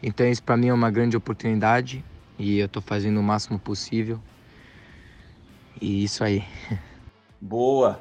[0.00, 2.04] Então isso para mim é uma grande oportunidade
[2.38, 4.20] e eu estou fazendo o máximo possível.
[5.80, 6.44] E isso aí.
[7.40, 8.00] Boa!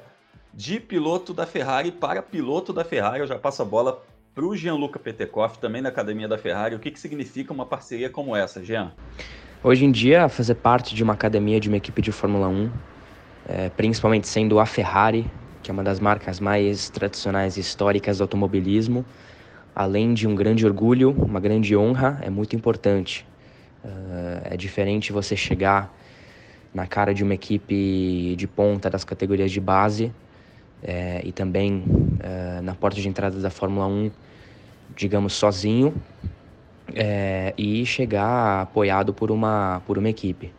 [0.54, 4.56] De piloto da Ferrari para piloto da Ferrari, eu já passo a bola para o
[4.56, 6.76] Gianluca Petekoff, também da Academia da Ferrari.
[6.76, 8.94] O que, que significa uma parceria como essa, Jean?
[9.66, 12.72] Hoje em dia, fazer parte de uma academia de uma equipe de Fórmula 1,
[13.48, 15.26] é, principalmente sendo a Ferrari,
[15.62, 19.06] que é uma das marcas mais tradicionais e históricas do automobilismo,
[19.74, 23.26] além de um grande orgulho, uma grande honra, é muito importante.
[23.86, 25.96] Uh, é diferente você chegar
[26.74, 30.12] na cara de uma equipe de ponta das categorias de base
[30.84, 34.12] é, e também uh, na porta de entrada da Fórmula 1,
[34.94, 35.94] digamos, sozinho,
[36.94, 40.52] é, e chegar apoiado por uma, por uma equipe.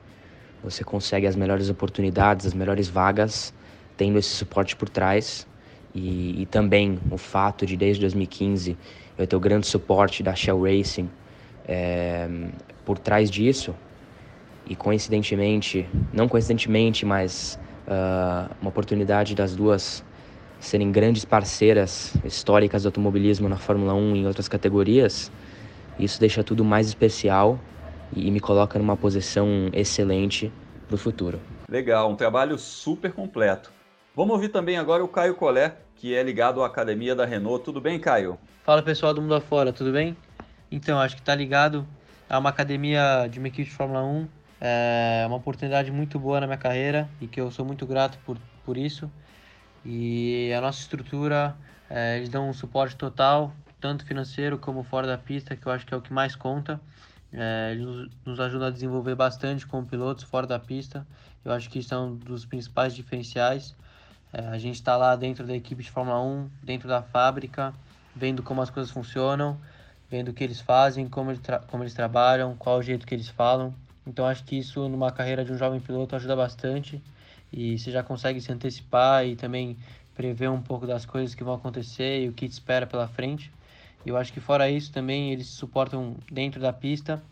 [0.63, 3.53] Você consegue as melhores oportunidades, as melhores vagas,
[3.97, 5.47] tendo esse suporte por trás.
[5.95, 8.77] E, e também o fato de, desde 2015,
[9.17, 11.09] eu ter o grande suporte da Shell Racing
[11.69, 12.29] é,
[12.85, 13.75] por trás disso.
[14.67, 20.03] E coincidentemente, não coincidentemente, mas uh, uma oportunidade das duas
[20.59, 25.31] serem grandes parceiras históricas do automobilismo na Fórmula 1 e em outras categorias,
[25.99, 27.59] isso deixa tudo mais especial
[28.15, 30.53] e me coloca numa posição excelente
[30.87, 31.41] para o futuro.
[31.69, 33.73] Legal, um trabalho super completo.
[34.15, 37.65] Vamos ouvir também agora o Caio Collet, que é ligado à academia da Renault.
[37.65, 38.39] Tudo bem, Caio?
[38.65, 40.17] Fala pessoal do mundo afora, tudo bem?
[40.71, 41.87] Então, acho que está ligado
[42.29, 44.29] a uma academia de uma equipe de Fórmula 1.
[44.61, 48.39] É uma oportunidade muito boa na minha carreira e que eu sou muito grato por,
[48.65, 49.11] por isso.
[49.85, 51.57] E a nossa estrutura,
[51.91, 53.53] é, eles dão um suporte total
[53.85, 56.81] tanto financeiro como fora da pista, que eu acho que é o que mais conta.
[57.31, 61.07] É, ele nos ajuda a desenvolver bastante como pilotos fora da pista.
[61.45, 63.75] Eu acho que isso é um dos principais diferenciais.
[64.33, 67.75] É, a gente está lá dentro da equipe de Fórmula 1, dentro da fábrica,
[68.17, 69.61] vendo como as coisas funcionam,
[70.11, 73.29] vendo o que eles fazem, como, ele como eles trabalham, qual o jeito que eles
[73.29, 73.75] falam.
[74.07, 77.03] Então acho que isso numa carreira de um jovem piloto ajuda bastante
[77.53, 79.77] e você já consegue se antecipar e também
[80.15, 83.53] prever um pouco das coisas que vão acontecer e o que te espera pela frente.
[84.05, 87.23] Eu acho que fora isso também eles suportam dentro da pista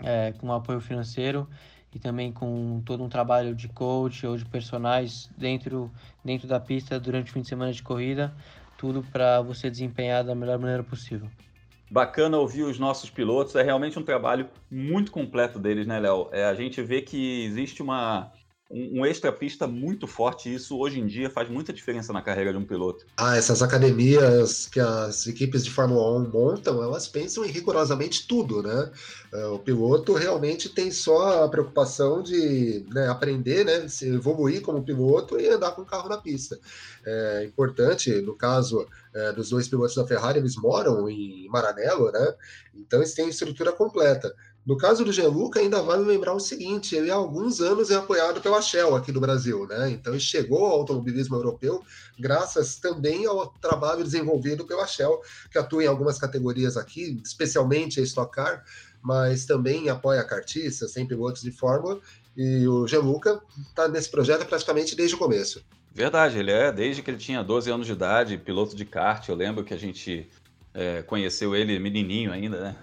[0.00, 1.48] é, com apoio financeiro
[1.94, 5.90] e também com todo um trabalho de coach ou de personagens dentro,
[6.24, 8.34] dentro da pista durante o fim de semana de corrida,
[8.76, 11.28] tudo para você desempenhar da melhor maneira possível.
[11.90, 16.28] Bacana ouvir os nossos pilotos, é realmente um trabalho muito completo deles, né, Léo?
[16.32, 18.32] É, a gente vê que existe uma,
[18.70, 22.52] um, um extra pista muito forte, isso hoje em dia faz muita diferença na carreira
[22.52, 23.06] de um piloto.
[23.16, 28.62] Ah, essas academias que as equipes de Fórmula 1 montam, elas pensam em rigorosamente tudo,
[28.62, 28.90] né?
[29.32, 34.84] É, o piloto realmente tem só a preocupação de né, aprender, né, se evoluir como
[34.84, 36.58] piloto e andar com o carro na pista.
[37.04, 42.34] É importante, no caso é, dos dois pilotos da Ferrari, eles moram em Maranello, né?
[42.74, 44.34] Então eles têm estrutura completa.
[44.66, 48.40] No caso do Gianluca, ainda vale lembrar o seguinte: ele há alguns anos é apoiado
[48.40, 49.90] pela Shell aqui no Brasil, né?
[49.90, 51.84] Então ele chegou ao automobilismo europeu
[52.18, 55.20] graças também ao trabalho desenvolvido pela Shell,
[55.52, 58.64] que atua em algumas categorias aqui, especialmente a Stock Car,
[59.00, 62.00] mas também apoia cartistas, tem pilotos de Fórmula,
[62.36, 65.64] e o Gianluca está nesse projeto praticamente desde o começo.
[65.94, 69.26] Verdade, ele é desde que ele tinha 12 anos de idade, piloto de kart.
[69.28, 70.28] Eu lembro que a gente
[70.74, 72.76] é, conheceu ele menininho ainda, né?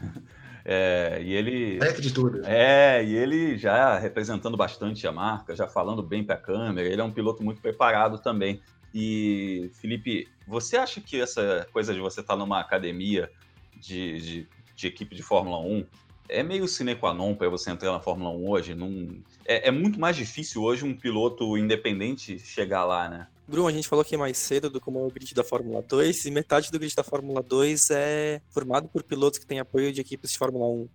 [0.65, 1.80] É, e ele.
[1.99, 2.41] De tudo.
[2.45, 7.02] É, e ele já representando bastante a marca, já falando bem para a câmera, ele
[7.02, 8.62] é um piloto muito preparado também.
[8.93, 13.30] E, Felipe, você acha que essa coisa de você estar tá numa academia
[13.76, 15.86] de, de, de, equipe de Fórmula 1
[16.30, 18.76] é meio sine qua non para você entrar na Fórmula 1 hoje?
[18.76, 19.21] Num...
[19.45, 23.28] É, é muito mais difícil hoje um piloto independente chegar lá, né?
[23.47, 26.25] Bruno, a gente falou aqui mais cedo do como é o grid da Fórmula 2,
[26.25, 29.99] e metade do grid da Fórmula 2 é formado por pilotos que têm apoio de
[29.99, 30.89] equipes de Fórmula 1.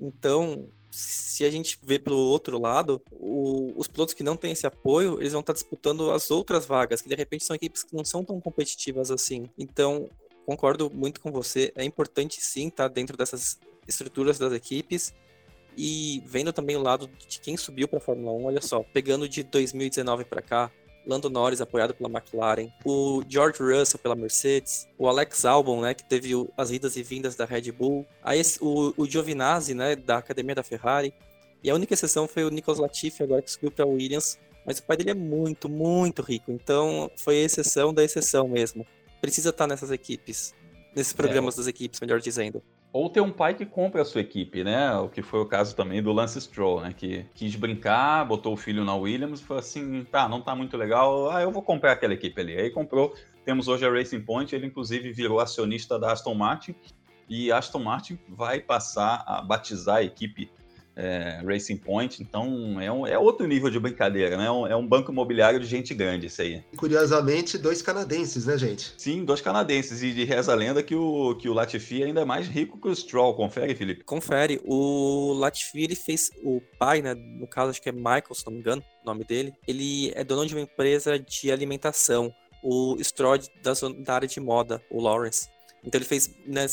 [0.00, 4.66] Então, se a gente vê pelo outro lado, o, os pilotos que não têm esse
[4.66, 8.04] apoio, eles vão estar disputando as outras vagas, que de repente são equipes que não
[8.04, 9.48] são tão competitivas assim.
[9.56, 10.08] Então,
[10.44, 15.14] concordo muito com você, é importante sim estar dentro dessas estruturas das equipes,
[15.76, 19.28] e vendo também o lado de quem subiu para a Fórmula 1, olha só, pegando
[19.28, 20.70] de 2019 para cá,
[21.06, 26.04] Lando Norris apoiado pela McLaren, o George Russell pela Mercedes, o Alex Albon, né, que
[26.04, 30.54] teve as idas e vindas da Red Bull, aí o, o Giovinazzi, né, da academia
[30.54, 31.12] da Ferrari,
[31.62, 34.82] e a única exceção foi o Nicolas Latifi agora que subiu para Williams, mas o
[34.82, 38.86] pai dele é muito, muito rico, então foi a exceção da exceção mesmo.
[39.20, 40.54] Precisa estar nessas equipes,
[40.94, 41.58] nesses programas é.
[41.58, 42.62] das equipes, melhor dizendo
[42.94, 44.94] ou ter um pai que compra a sua equipe, né?
[44.94, 46.94] O que foi o caso também do Lance Stroll, né?
[46.96, 50.76] Que quis brincar, botou o filho na Williams e falou assim: tá, não tá muito
[50.76, 52.56] legal, ah, eu vou comprar aquela equipe ali.
[52.56, 53.12] Aí comprou.
[53.44, 56.72] Temos hoje a Racing Point, ele inclusive virou acionista da Aston Martin
[57.28, 60.48] e Aston Martin vai passar a batizar a equipe
[60.96, 64.46] é, Racing Point, então é, um, é outro nível de brincadeira, né?
[64.46, 66.62] É um, é um, banco imobiliário de gente grande isso aí.
[66.76, 68.94] Curiosamente, dois canadenses, né, gente?
[68.96, 72.24] Sim, dois canadenses, e de reza a lenda que o, que o Latifi é ainda
[72.24, 74.04] mais rico que o Stroll, confere, Felipe?
[74.04, 78.46] Confere, o Latifi, ele fez, o pai, né, no caso acho que é Michael, se
[78.46, 82.96] não me engano, o nome dele, ele é dono de uma empresa de alimentação, o
[83.02, 85.53] Stroll da, da área de moda, o Lawrence.
[85.84, 86.66] Então ele fez, né,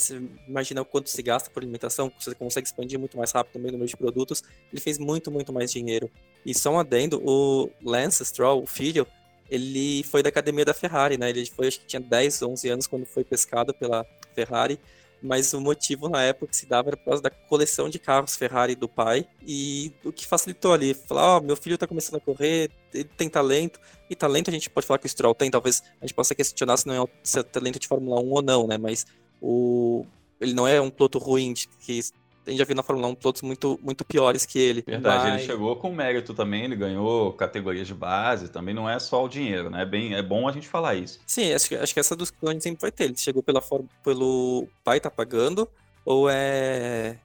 [0.48, 3.88] imagina quanto se gasta por alimentação, você consegue expandir muito mais rápido também o número
[3.88, 6.10] de produtos, ele fez muito, muito mais dinheiro.
[6.46, 9.06] E só um adendo, o Lance Stroll, o filho,
[9.50, 12.86] ele foi da academia da Ferrari, né, ele foi, acho que tinha 10, 11 anos
[12.86, 14.80] quando foi pescado pela Ferrari,
[15.22, 18.36] mas o motivo na época que se dava era por causa da coleção de carros
[18.36, 22.16] Ferrari do pai e o que facilitou ali, falar, ó, oh, meu filho tá começando
[22.16, 23.80] a correr, ele tem talento,
[24.10, 26.76] e talento a gente pode falar que o Stroll tem, talvez a gente possa questionar
[26.76, 29.06] se não é, é talento de Fórmula 1 ou não, né, mas
[29.40, 30.04] o
[30.40, 32.00] ele não é um piloto ruim que
[32.46, 34.84] a gente já viu na Fórmula 1 pilotos muito, muito piores que ele.
[34.86, 35.34] Verdade, mas...
[35.34, 39.28] ele chegou com mérito também, ele ganhou categorias de base, também não é só o
[39.28, 39.82] dinheiro, né?
[39.82, 41.20] É, bem, é bom a gente falar isso.
[41.26, 43.04] Sim, acho, acho que essa a gente sempre vai ter.
[43.04, 43.62] Ele chegou pela
[44.04, 45.68] pelo pai tá pagando,
[46.04, 47.16] ou é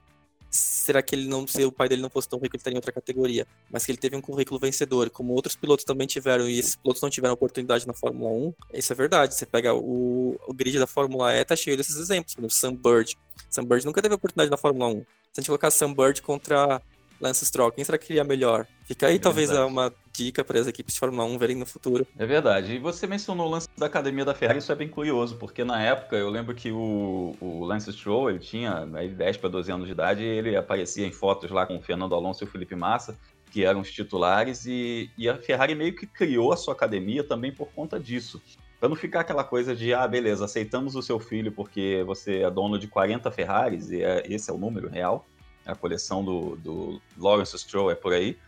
[0.50, 2.78] será que ele não, se o pai dele não fosse tão rico, ele estaria em
[2.78, 6.58] outra categoria, mas que ele teve um currículo vencedor, como outros pilotos também tiveram, e
[6.58, 9.34] esses pilotos não tiveram oportunidade na Fórmula 1, isso é verdade.
[9.34, 12.74] Você pega o, o grid da Fórmula E, tá cheio desses exemplos, por exemplo, Sam
[12.74, 13.18] Bird.
[13.50, 14.92] Sam Bird nunca teve oportunidade na Fórmula 1.
[14.92, 15.04] Se
[15.36, 16.80] a gente colocar Sam Bird contra
[17.20, 18.66] Lance Stroll, quem será que iria melhor?
[18.84, 22.06] Fica aí, é talvez, uma dica para as equipes de Fórmula 1 verem no futuro.
[22.16, 22.74] É verdade.
[22.74, 25.82] E você mencionou o lance da academia da Ferrari, isso é bem curioso, porque na
[25.82, 29.86] época eu lembro que o, o Lance Stroll, ele tinha aí, 10 para 12 anos
[29.86, 32.76] de idade, e ele aparecia em fotos lá com o Fernando Alonso e o Felipe
[32.76, 33.18] Massa,
[33.50, 37.52] que eram os titulares, e, e a Ferrari meio que criou a sua academia também
[37.52, 38.40] por conta disso.
[38.78, 42.50] Para não ficar aquela coisa de, ah, beleza, aceitamos o seu filho porque você é
[42.50, 45.26] dono de 40 Ferraris, e é, esse é o número real,
[45.66, 48.38] a coleção do, do Lawrence Stroll é por aí,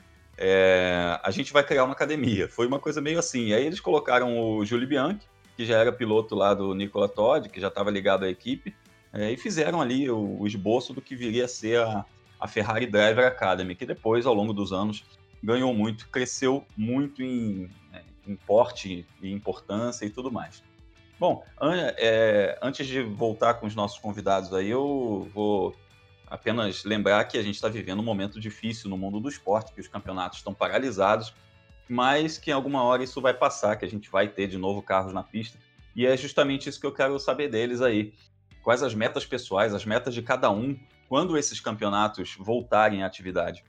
[0.43, 2.49] é, a gente vai criar uma academia.
[2.49, 3.53] Foi uma coisa meio assim.
[3.53, 5.21] Aí eles colocaram o Júlio Bianchi,
[5.55, 8.75] que já era piloto lá do Nicola Todd, que já estava ligado à equipe,
[9.13, 12.07] é, e fizeram ali o, o, esboço do que viria a ser a,
[12.41, 15.05] a Ferrari Driver Academy, que depois, ao longo dos anos,
[15.43, 20.63] ganhou muito, cresceu muito em, né, em porte e importância e tudo mais.
[21.19, 21.45] Bom,
[21.99, 25.77] é, antes de voltar com os nossos convidados aí, eu vou
[26.27, 29.81] apenas lembrar que a gente está vivendo um momento difícil no mundo do esporte, que
[29.81, 31.35] os campeonatos estão paralisados,
[31.89, 34.81] mas que em alguma hora isso vai passar, que a gente vai ter de novo
[34.81, 35.59] carros na pista.
[35.95, 38.15] E é justamente isso que eu quero saber deles aí.
[38.63, 40.79] Quais as metas pessoais, as metas de cada um,
[41.09, 43.65] quando esses campeonatos voltarem à atividade.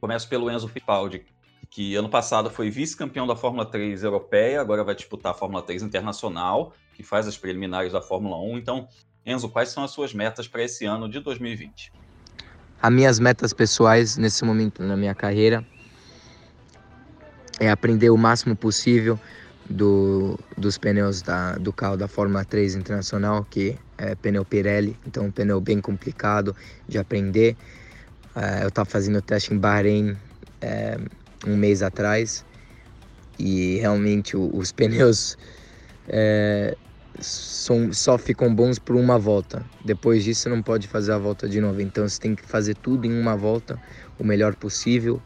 [0.00, 1.26] Começo pelo Enzo Fittipaldi,
[1.70, 5.82] que ano passado foi vice-campeão da Fórmula 3 europeia, agora vai disputar a Fórmula 3
[5.82, 8.58] internacional, que faz as preliminares da Fórmula 1.
[8.58, 8.88] Então,
[9.24, 11.92] Enzo, quais são as suas metas para esse ano de 2020?
[12.80, 15.66] As minhas metas pessoais nesse momento na minha carreira
[17.60, 19.18] é aprender o máximo possível
[19.68, 25.26] do, dos pneus da, do carro da Fórmula 3 Internacional, que é pneu Pirelli, então
[25.26, 26.56] um pneu bem complicado
[26.88, 27.56] de aprender.
[28.34, 30.16] É, eu estava fazendo teste em Bahrein
[30.60, 30.98] é,
[31.46, 32.44] um mês atrás
[33.38, 35.36] e realmente os pneus
[36.08, 36.76] é,
[37.20, 39.64] são, só ficam bons por uma volta.
[39.84, 41.80] Depois disso você não pode fazer a volta de novo.
[41.80, 43.80] Então você tem que fazer tudo em uma volta,
[44.18, 45.20] o melhor possível.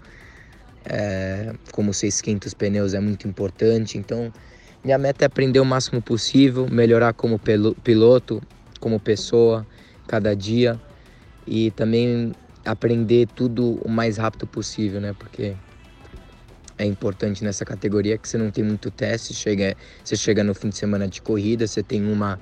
[0.85, 3.97] É, como você esquenta os pneus é muito importante.
[3.97, 4.33] Então
[4.85, 7.41] minha meta é aprender o máximo possível, melhorar como
[7.83, 8.41] piloto,
[8.81, 9.67] como pessoa,
[10.07, 10.81] cada dia.
[11.47, 12.33] E também
[12.65, 15.13] aprender tudo o mais rápido possível, né?
[15.19, 15.57] Porque
[16.83, 20.69] é importante nessa categoria que você não tem muito teste, chega, você chega no fim
[20.69, 22.41] de semana de corrida, você tem uma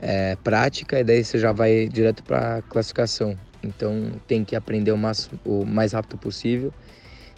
[0.00, 3.36] é, prática e daí você já vai direto para classificação.
[3.62, 6.72] Então tem que aprender o mais, o mais rápido possível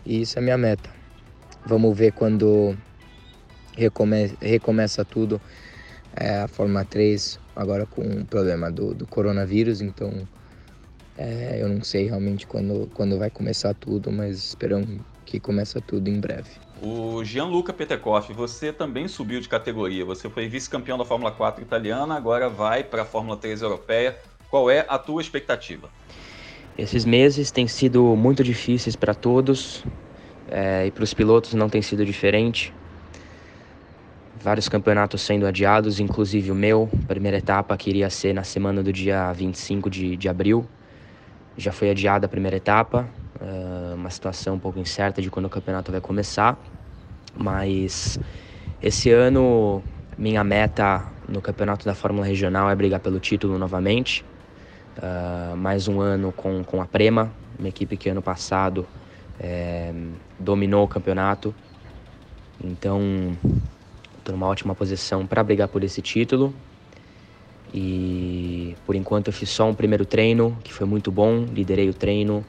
[0.04, 0.90] e isso é minha meta.
[1.64, 2.76] Vamos ver quando
[3.76, 5.40] recome, recomeça tudo
[6.14, 10.12] é, a Fórmula 3, agora com o problema do, do coronavírus, então
[11.16, 15.00] é, eu não sei realmente quando, quando vai começar tudo, mas esperamos
[15.32, 16.50] que começa tudo em breve.
[16.82, 20.04] O Gianluca Petekoff, você também subiu de categoria.
[20.04, 24.18] Você foi vice-campeão da Fórmula 4 italiana, agora vai para a Fórmula 3 europeia.
[24.50, 25.88] Qual é a tua expectativa?
[26.76, 29.82] Esses meses têm sido muito difíceis para todos
[30.50, 32.74] é, e para os pilotos não tem sido diferente.
[34.42, 36.90] Vários campeonatos sendo adiados, inclusive o meu.
[37.08, 40.66] Primeira etapa que iria ser na semana do dia 25 de, de abril.
[41.56, 43.08] Já foi adiada a primeira etapa,
[43.94, 46.58] uma situação um pouco incerta de quando o campeonato vai começar,
[47.34, 48.18] mas
[48.82, 49.82] esse ano
[50.18, 54.24] minha meta no campeonato da Fórmula Regional é brigar pelo título novamente.
[54.98, 58.86] Uh, mais um ano com, com a Prema, uma equipe que ano passado
[59.40, 59.92] é,
[60.38, 61.54] dominou o campeonato.
[62.62, 63.36] Então,
[64.18, 66.54] estou numa ótima posição para brigar por esse título.
[67.74, 71.94] E por enquanto eu fiz só um primeiro treino, que foi muito bom, liderei o
[71.94, 72.44] treino,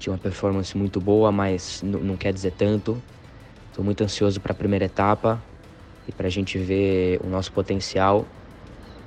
[0.00, 3.00] tinha uma performance muito boa, mas não quer dizer tanto.
[3.68, 5.40] Estou muito ansioso para a primeira etapa
[6.08, 8.26] e para a gente ver o nosso potencial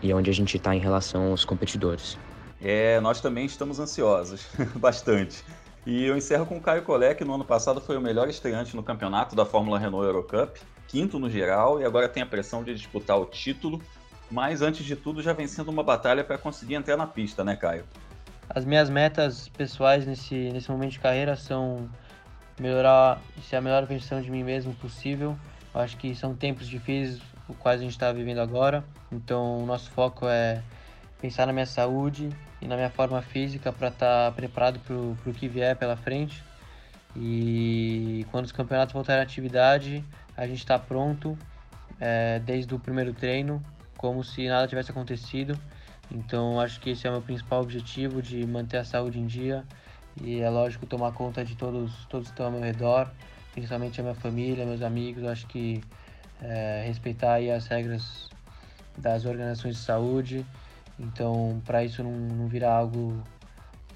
[0.02, 2.18] e onde a gente está em relação aos competidores.
[2.62, 4.46] É, nós também estamos ansiosos,
[4.78, 5.44] bastante.
[5.86, 8.76] E eu encerro com o Caio Collet, que no ano passado foi o melhor estreante
[8.76, 12.74] no campeonato da Fórmula Renault Eurocup, quinto no geral, e agora tem a pressão de
[12.74, 13.82] disputar o título,
[14.30, 17.84] mas antes de tudo já vencendo uma batalha para conseguir entrar na pista, né, Caio?
[18.50, 21.90] As minhas metas pessoais nesse, nesse momento de carreira são
[22.60, 25.38] melhorar, ser a melhor versão de mim mesmo possível.
[25.74, 28.84] Eu acho que são tempos difíceis, os quais a gente está vivendo agora.
[29.12, 30.62] Então, o nosso foco é
[31.22, 32.30] pensar na minha saúde
[32.62, 36.44] e na minha forma física para estar tá preparado para o que vier pela frente.
[37.16, 40.04] E quando os campeonatos voltarem à atividade,
[40.36, 41.38] a gente está pronto
[42.00, 43.64] é, desde o primeiro treino,
[43.98, 45.58] como se nada tivesse acontecido.
[46.12, 49.64] Então acho que esse é o meu principal objetivo de manter a saúde em dia
[50.22, 53.12] e é lógico tomar conta de todos todos que estão ao meu redor,
[53.52, 55.24] principalmente a minha família, meus amigos.
[55.24, 55.84] Acho que
[56.42, 58.30] é, respeitar as regras
[58.98, 60.46] das organizações de saúde.
[61.00, 63.24] Então para isso não, não virar algo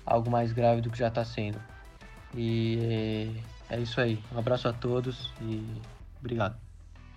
[0.06, 1.60] algo mais grave do que já está sendo.
[2.34, 3.34] E
[3.70, 4.22] é, é isso aí.
[4.34, 5.64] Um abraço a todos e
[6.20, 6.67] obrigado.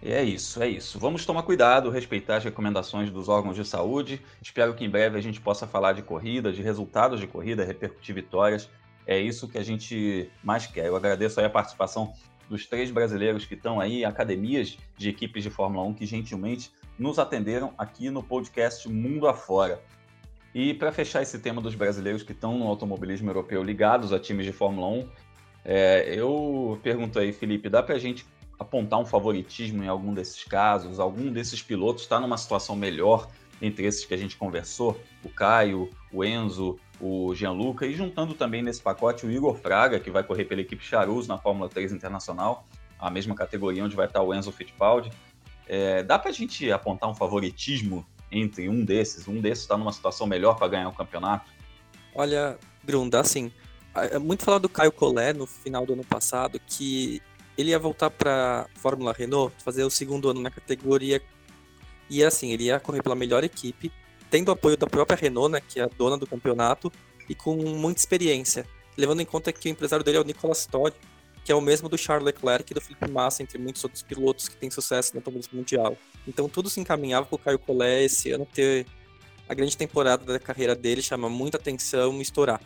[0.03, 0.99] É isso, é isso.
[0.99, 4.23] Vamos tomar cuidado, respeitar as recomendações dos órgãos de saúde.
[4.41, 8.15] Espero que em breve a gente possa falar de corrida, de resultados de corrida, repercutir
[8.15, 8.71] vitórias.
[9.07, 10.87] É isso que a gente mais quer.
[10.87, 12.15] Eu agradeço a participação
[12.49, 17.19] dos três brasileiros que estão aí, academias de equipes de Fórmula 1 que gentilmente nos
[17.19, 19.83] atenderam aqui no podcast Mundo Afora.
[20.55, 24.47] E para fechar esse tema dos brasileiros que estão no automobilismo europeu ligados a times
[24.47, 25.09] de Fórmula 1,
[25.65, 28.27] é, eu pergunto aí, Felipe, dá para a gente
[28.61, 31.01] apontar um favoritismo em algum desses casos?
[31.01, 33.27] Algum desses pilotos está numa situação melhor
[33.61, 38.63] entre esses que a gente conversou, o Caio, o Enzo, o Gianluca, e juntando também
[38.63, 42.67] nesse pacote o Igor Fraga, que vai correr pela equipe Charus na Fórmula 3 Internacional,
[42.99, 45.11] a mesma categoria onde vai estar o Enzo Fittipaldi.
[45.67, 49.27] É, dá para a gente apontar um favoritismo entre um desses?
[49.27, 51.51] Um desses está numa situação melhor para ganhar o campeonato?
[52.15, 53.53] Olha, Grunda, assim,
[53.95, 57.23] é muito falado do Caio Collet no final do ano passado, que
[57.57, 61.23] ele ia voltar para Fórmula Renault, fazer o segundo ano na categoria,
[62.09, 63.93] e assim, ele ia correr pela melhor equipe,
[64.31, 66.91] tendo apoio da própria Renault, né, que é a dona do campeonato,
[67.29, 70.95] e com muita experiência, levando em conta que o empresário dele é o Nicolas Todd,
[71.45, 74.49] que é o mesmo do Charles Leclerc e do Felipe Massa, entre muitos outros pilotos
[74.49, 75.97] que têm sucesso no automobilismo mundial.
[76.27, 78.87] Então tudo se encaminhava para o Caio Collet esse ano ter
[79.49, 82.61] a grande temporada da carreira dele, chama muita atenção e estourar.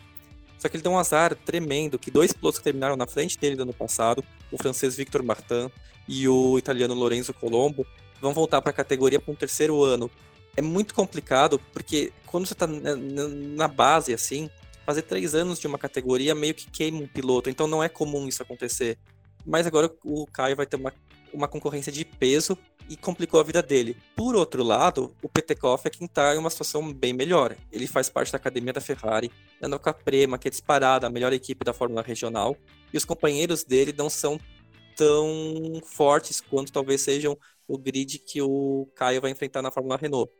[0.57, 3.55] Só que ele deu um azar tremendo, que dois pilotos que terminaram na frente dele
[3.55, 5.69] no ano passado, o francês Victor Martin
[6.07, 7.85] e o italiano Lorenzo Colombo,
[8.21, 10.09] vão voltar para a categoria para um terceiro ano.
[10.55, 14.49] É muito complicado, porque quando você está na base, assim,
[14.85, 18.27] fazer três anos de uma categoria meio que queima um piloto, então não é comum
[18.27, 18.97] isso acontecer.
[19.45, 20.93] Mas agora o Caio vai ter uma,
[21.33, 22.57] uma concorrência de peso
[22.89, 23.97] e complicou a vida dele.
[24.15, 27.55] Por outro lado, o Petekoff é quem está em uma situação bem melhor.
[27.71, 29.31] Ele faz parte da academia da Ferrari,
[29.61, 32.55] andando com a Prema, que é disparada a melhor equipe da Fórmula Regional,
[32.93, 34.39] e os companheiros dele não são
[34.95, 40.31] tão fortes quanto talvez sejam o grid que o Caio vai enfrentar na Fórmula Renault.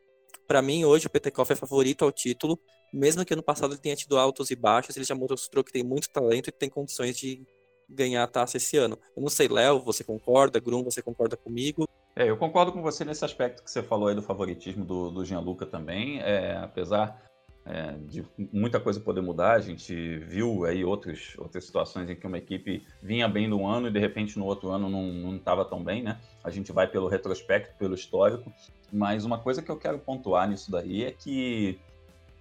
[0.48, 2.60] Para mim, hoje, o Petekoff é favorito ao título,
[2.94, 5.84] mesmo que ano passado ele tenha tido altos e baixos, ele já mostrou que tem
[5.84, 7.44] muito talento e tem condições de
[7.90, 8.98] ganhar a taça esse ano.
[9.16, 10.60] Eu não sei, Léo, você concorda?
[10.60, 11.88] Grum, você concorda comigo?
[12.16, 15.26] É, eu concordo com você nesse aspecto que você falou aí do favoritismo do, do
[15.26, 16.20] Gianluca também.
[16.22, 17.22] É, apesar
[17.66, 18.24] é, de
[18.54, 22.86] muita coisa poder mudar, a gente viu aí outros, outras situações em que uma equipe
[23.02, 26.20] vinha bem num ano e de repente no outro ano não estava tão bem, né?
[26.44, 28.54] A gente vai pelo retrospecto, pelo histórico,
[28.94, 31.80] mas uma coisa que eu quero pontuar nisso daí é que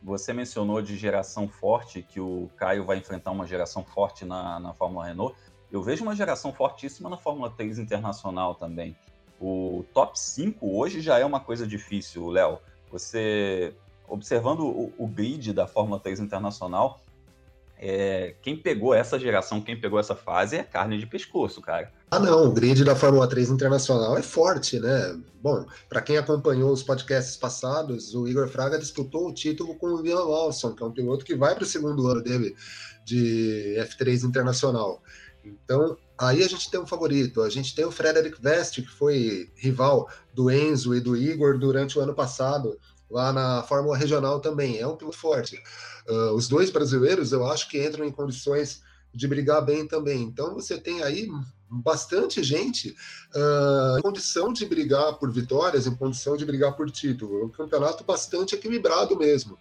[0.04, 4.74] você mencionou de geração forte, que o Caio vai enfrentar uma geração forte na, na
[4.74, 5.34] Fórmula Renault.
[5.72, 8.94] Eu vejo uma geração fortíssima na Fórmula 3 Internacional também.
[9.40, 12.58] O top 5 hoje já é uma coisa difícil, Léo.
[12.92, 13.74] Você,
[14.06, 17.00] observando o, o, grid da Fórmula 3 Internacional,
[17.86, 21.92] é, quem pegou essa geração, quem pegou essa fase é carne de pescoço, cara.
[22.10, 25.20] Ah, não, o grid da Fórmula 3 Internacional é forte, né?
[25.42, 30.00] Bom, para quem acompanhou os podcasts passados, o Igor Fraga disputou o título com o
[30.00, 32.56] Liam Lawson, que é um piloto que vai para o segundo ano dele
[33.04, 35.02] de F3 Internacional.
[35.44, 37.42] Então, aí a gente tem um favorito.
[37.42, 41.98] A gente tem o Frederick Vest, que foi rival do Enzo e do Igor durante
[41.98, 42.80] o ano passado,
[43.10, 44.78] lá na Fórmula Regional também.
[44.78, 45.62] É um piloto forte.
[46.08, 48.82] Uh, os dois brasileiros, eu acho que entram em condições
[49.12, 50.22] de brigar bem também.
[50.22, 51.28] Então você tem aí
[51.70, 52.94] bastante gente
[53.34, 57.40] uh, em condição de brigar por vitórias, em condição de brigar por título.
[57.40, 59.58] É um campeonato bastante equilibrado mesmo.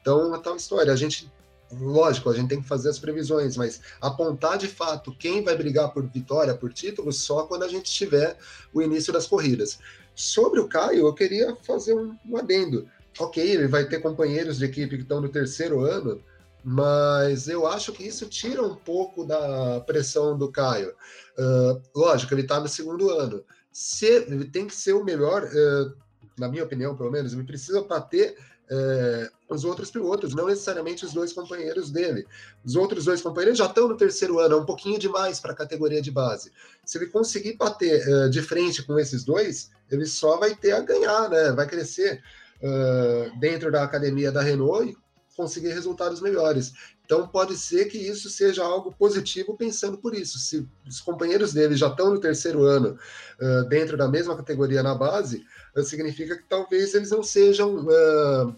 [0.00, 0.92] Então, é tal história.
[0.92, 1.32] A gente,
[1.72, 5.92] lógico, a gente tem que fazer as previsões, mas apontar de fato quem vai brigar
[5.92, 8.38] por vitória, por título, só quando a gente tiver
[8.72, 9.78] o início das corridas.
[10.14, 12.88] Sobre o Caio, eu queria fazer um, um adendo
[13.18, 16.22] ok, ele vai ter companheiros de equipe que estão no terceiro ano,
[16.68, 20.92] mas eu acho que isso tira um pouco da pressão do Caio.
[21.38, 23.44] Uh, lógico, ele está no segundo ano.
[23.70, 25.94] Se, tem que ser o melhor, uh,
[26.36, 28.36] na minha opinião, pelo menos, ele precisa bater
[28.68, 32.26] uh, os outros pilotos, não necessariamente os dois companheiros dele.
[32.64, 35.56] Os outros dois companheiros já estão no terceiro ano, é um pouquinho demais para a
[35.56, 36.50] categoria de base.
[36.84, 41.30] Se ele conseguir bater de frente com esses dois, ele só vai ter a ganhar,
[41.30, 41.52] né?
[41.52, 42.20] Vai crescer
[42.62, 44.96] uh, dentro da academia da Renault e
[45.36, 46.72] conseguir resultados melhores.
[47.04, 50.38] Então pode ser que isso seja algo positivo pensando por isso.
[50.38, 52.98] Se os companheiros dele já estão no terceiro ano
[53.40, 55.44] uh, dentro da mesma categoria na base,
[55.76, 58.56] uh, significa que talvez eles não sejam uh,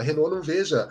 [0.00, 0.88] Renault não veja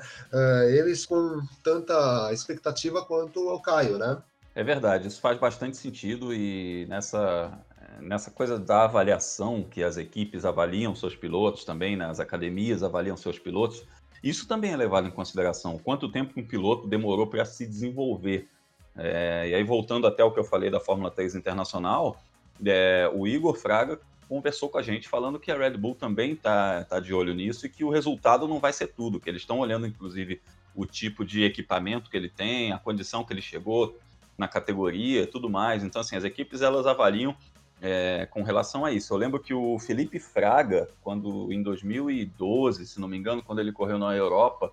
[0.69, 4.21] eles com tanta expectativa quanto o Caio, né?
[4.53, 7.57] É verdade, isso faz bastante sentido e nessa
[8.01, 12.05] nessa coisa da avaliação, que as equipes avaliam seus pilotos também, né?
[12.05, 13.85] as academias avaliam seus pilotos,
[14.23, 15.77] isso também é levado em consideração.
[15.77, 18.49] Quanto tempo um piloto demorou para se desenvolver.
[18.97, 22.19] É, e aí, voltando até o que eu falei da Fórmula 3 Internacional,
[22.65, 26.83] é, o Igor Fraga conversou com a gente falando que a Red Bull também está
[26.85, 29.59] tá de olho nisso e que o resultado não vai ser tudo, que eles estão
[29.59, 30.41] olhando, inclusive,
[30.73, 33.95] o tipo de equipamento que ele tem, a condição que ele chegou
[34.37, 35.83] na categoria tudo mais.
[35.83, 37.35] Então, assim, as equipes elas avaliam
[37.81, 39.13] é, com relação a isso.
[39.13, 43.71] Eu lembro que o Felipe Fraga, quando em 2012, se não me engano, quando ele
[43.71, 44.71] correu na Europa,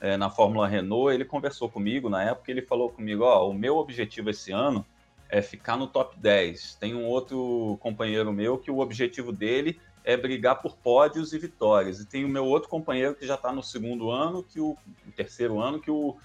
[0.00, 3.76] é, na Fórmula Renault, ele conversou comigo na época, ele falou comigo, ó, o meu
[3.76, 4.84] objetivo esse ano
[5.28, 6.76] é ficar no top 10.
[6.76, 11.98] Tem um outro companheiro meu que o objetivo dele é brigar por pódios e vitórias.
[11.98, 14.76] E tem o meu outro companheiro que já está no segundo ano, que o,
[15.06, 16.16] o, terceiro ano, que o,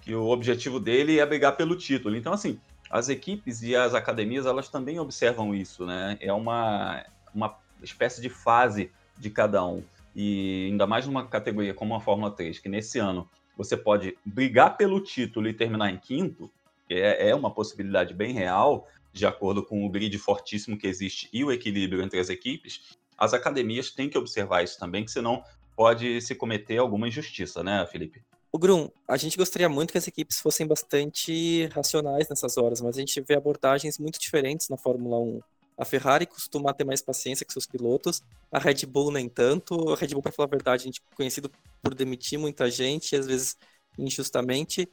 [0.00, 2.16] que o objetivo dele é brigar pelo título.
[2.16, 2.58] Então, assim,
[2.90, 6.18] as equipes e as academias, elas também observam isso, né?
[6.20, 9.82] É uma, uma espécie de fase de cada um.
[10.14, 14.76] E ainda mais numa categoria como a Fórmula 3, que nesse ano você pode brigar
[14.76, 16.50] pelo título e terminar em quinto,
[16.88, 21.44] é, é uma possibilidade bem real, de acordo com o grid fortíssimo que existe e
[21.44, 25.44] o equilíbrio entre as equipes, as academias têm que observar isso também, que senão
[25.76, 28.22] pode se cometer alguma injustiça, né, Felipe?
[28.52, 32.96] O Grum, a gente gostaria muito que as equipes fossem bastante racionais nessas horas, mas
[32.96, 35.40] a gente vê abordagens muito diferentes na Fórmula 1.
[35.78, 39.92] A Ferrari costuma ter mais paciência com seus pilotos, a Red Bull nem tanto.
[39.92, 43.14] A Red Bull, para falar a verdade, a gente é conhecido por demitir muita gente,
[43.14, 43.56] às vezes
[43.96, 44.88] injustamente.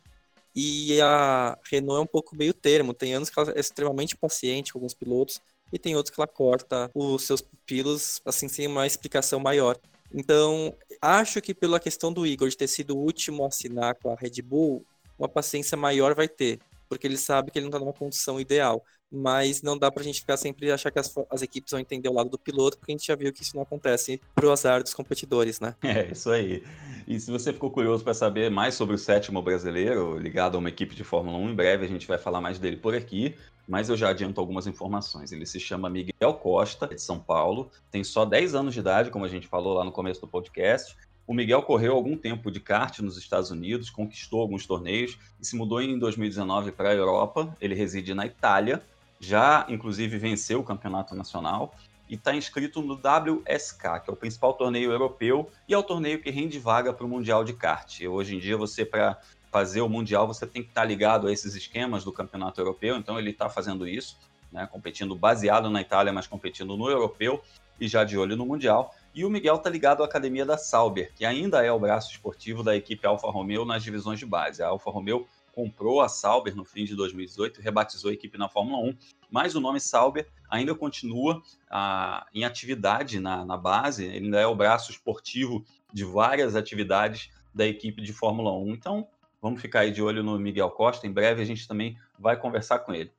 [0.56, 2.94] E a Renault é um pouco meio termo.
[2.94, 5.42] Tem anos que ela é extremamente paciente com alguns pilotos,
[5.74, 9.78] e tem outros que ela corta os seus pupilos, assim, sem uma explicação maior.
[10.14, 14.12] Então, acho que pela questão do Igor de ter sido o último a assinar com
[14.12, 14.86] a Red Bull,
[15.18, 18.84] uma paciência maior vai ter, porque ele sabe que ele não está numa condição ideal.
[19.10, 22.10] Mas não dá para a gente ficar sempre achar que as, as, equipes vão entender
[22.10, 24.84] o lado do piloto, porque a gente já viu que isso não acontece pro azar
[24.84, 25.76] dos competidores, né?
[25.82, 26.62] É, isso aí.
[27.08, 30.68] E se você ficou curioso para saber mais sobre o sétimo brasileiro, ligado a uma
[30.68, 33.34] equipe de Fórmula 1, em breve a gente vai falar mais dele por aqui
[33.68, 35.32] mas eu já adianto algumas informações.
[35.32, 39.26] Ele se chama Miguel Costa, de São Paulo, tem só 10 anos de idade, como
[39.26, 40.96] a gente falou lá no começo do podcast.
[41.28, 45.58] O Miguel correu algum tempo de kart nos Estados Unidos, conquistou alguns torneios e se
[45.58, 47.54] mudou em 2019 para a Europa.
[47.60, 48.82] Ele reside na Itália,
[49.20, 51.76] já inclusive venceu o campeonato nacional
[52.10, 56.22] e está inscrito no WSK, que é o principal torneio europeu e é o torneio
[56.22, 58.02] que rende vaga para o Mundial de Kart.
[58.02, 59.20] Hoje em dia, você, para
[59.52, 63.18] fazer o Mundial, você tem que estar ligado a esses esquemas do Campeonato Europeu, então
[63.18, 64.18] ele está fazendo isso,
[64.52, 67.42] né, competindo baseado na Itália, mas competindo no Europeu
[67.80, 68.94] e já de olho no Mundial.
[69.14, 72.64] E o Miguel está ligado à academia da Sauber, que ainda é o braço esportivo
[72.64, 74.62] da equipe Alfa Romeo nas divisões de base.
[74.62, 75.28] A Alfa Romeo
[75.58, 78.96] comprou a Sauber no fim de 2018 e rebatizou a equipe na Fórmula 1,
[79.32, 84.46] mas o nome Sauber ainda continua ah, em atividade na, na base, ele ainda é
[84.46, 88.70] o braço esportivo de várias atividades da equipe de Fórmula 1.
[88.70, 89.08] Então,
[89.42, 91.06] Vamos ficar aí de olho no Miguel Costa.
[91.06, 93.12] Em breve a gente também vai conversar com ele.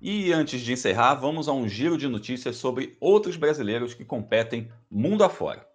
[0.00, 4.70] E antes de encerrar, vamos a um giro de notícias sobre outros brasileiros que competem
[4.90, 5.67] mundo afora.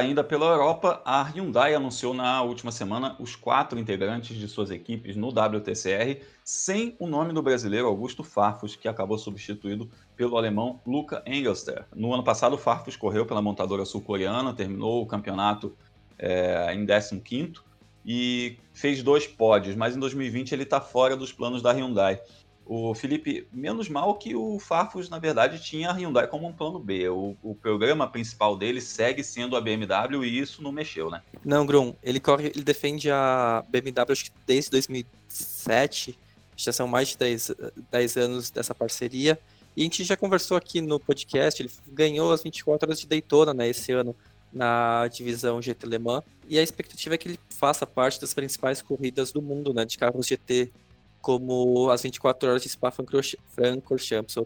[0.00, 5.14] Ainda pela Europa, a Hyundai anunciou na última semana os quatro integrantes de suas equipes
[5.14, 11.22] no WTCR, sem o nome do brasileiro Augusto Farfus, que acabou substituído pelo alemão Luca
[11.26, 11.84] Engelster.
[11.94, 15.76] No ano passado, Farfus correu pela montadora sul-coreana, terminou o campeonato
[16.18, 17.60] é, em 15
[18.04, 22.20] e fez dois pódios, mas em 2020 ele está fora dos planos da Hyundai.
[22.72, 26.78] O Felipe, menos mal que o Farfus, na verdade, tinha a Hyundai como um plano
[26.78, 27.08] B.
[27.08, 31.20] O, o, programa principal dele segue sendo a BMW e isso não mexeu, né?
[31.44, 36.16] Não, Grum, ele corre, ele defende a BMW acho que desde 2007,
[36.56, 37.50] já são mais de 10,
[37.90, 39.36] 10 anos dessa parceria.
[39.76, 43.52] E a gente já conversou aqui no podcast, ele ganhou as 24 horas de Daytona,
[43.52, 44.14] né, esse ano,
[44.52, 46.22] na divisão GT Le Mans.
[46.48, 49.98] E a expectativa é que ele faça parte das principais corridas do mundo, né, de
[49.98, 50.70] carros GT
[51.20, 54.36] como as 24 horas de Spa-Francorchamps.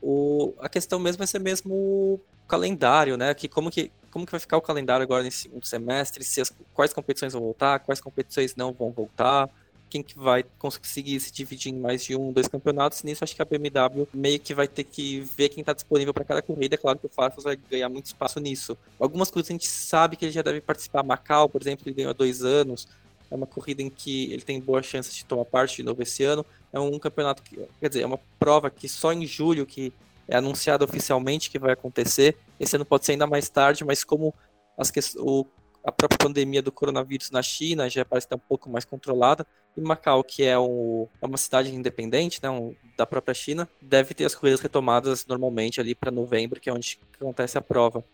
[0.00, 3.34] O a questão mesmo vai ser mesmo calendário, né?
[3.34, 6.22] Que como que como que vai ficar o calendário agora nesse segundo semestre?
[6.22, 9.48] Se as, quais competições vão voltar, quais competições não vão voltar?
[9.88, 13.02] Quem que vai conseguir se dividir em mais de um, dois campeonatos?
[13.02, 16.24] Nisso acho que a BMW meio que vai ter que ver quem está disponível para
[16.24, 16.74] cada corrida.
[16.74, 18.76] É claro que o Farfus vai ganhar muito espaço nisso.
[18.98, 21.02] Algumas coisas a gente sabe que ele já deve participar.
[21.02, 22.88] Macau, por exemplo, ele ganhou há dois anos
[23.32, 26.22] é uma corrida em que ele tem boas chances de tomar parte de novo esse
[26.22, 26.44] ano.
[26.70, 29.90] É um campeonato que, quer dizer, é uma prova que só em julho que
[30.28, 32.36] é anunciado oficialmente que vai acontecer.
[32.60, 34.34] Esse ano pode ser ainda mais tarde, mas como
[34.76, 35.46] as o,
[35.82, 39.80] a própria pandemia do coronavírus na China já parece estar um pouco mais controlada, e
[39.80, 44.26] Macau, que é, um, é uma cidade independente né, um, da própria China, deve ter
[44.26, 48.04] as corridas retomadas normalmente ali para novembro, que é onde acontece a prova.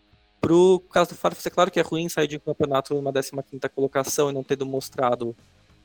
[0.41, 3.33] Pro caso do Farfus, é claro que é ruim sair de um campeonato numa 15
[3.75, 5.35] colocação e não ter demonstrado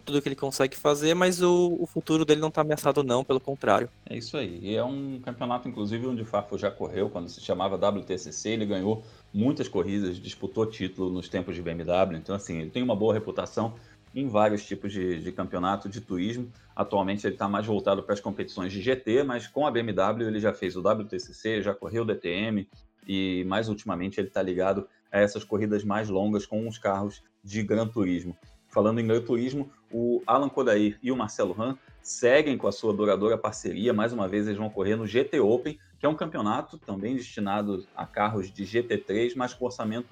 [0.04, 3.40] tudo que ele consegue fazer, mas o, o futuro dele não está ameaçado não, pelo
[3.40, 3.88] contrário.
[4.08, 4.60] É isso aí.
[4.62, 8.66] E é um campeonato, inclusive, onde o Farfus já correu, quando se chamava WTCC, ele
[8.66, 9.02] ganhou
[9.32, 13.74] muitas corridas, disputou título nos tempos de BMW, então assim, ele tem uma boa reputação
[14.14, 16.48] em vários tipos de, de campeonato de turismo.
[16.76, 20.38] Atualmente ele está mais voltado para as competições de GT, mas com a BMW ele
[20.38, 22.68] já fez o WTCC, já correu o DTM
[23.06, 27.62] e mais ultimamente ele está ligado a essas corridas mais longas com os carros de
[27.62, 28.36] Gran Turismo.
[28.68, 32.92] Falando em Gran Turismo, o Alan Kodair e o Marcelo Ran seguem com a sua
[32.92, 33.92] duradoura parceria.
[33.92, 37.86] Mais uma vez, eles vão correr no GT Open, que é um campeonato também destinado
[37.94, 40.08] a carros de GT3, mas com orçamento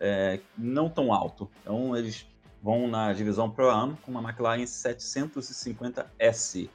[0.00, 1.50] é, não tão alto.
[1.60, 2.26] Então, eles
[2.62, 6.70] vão na divisão Pro Am com uma McLaren 750S.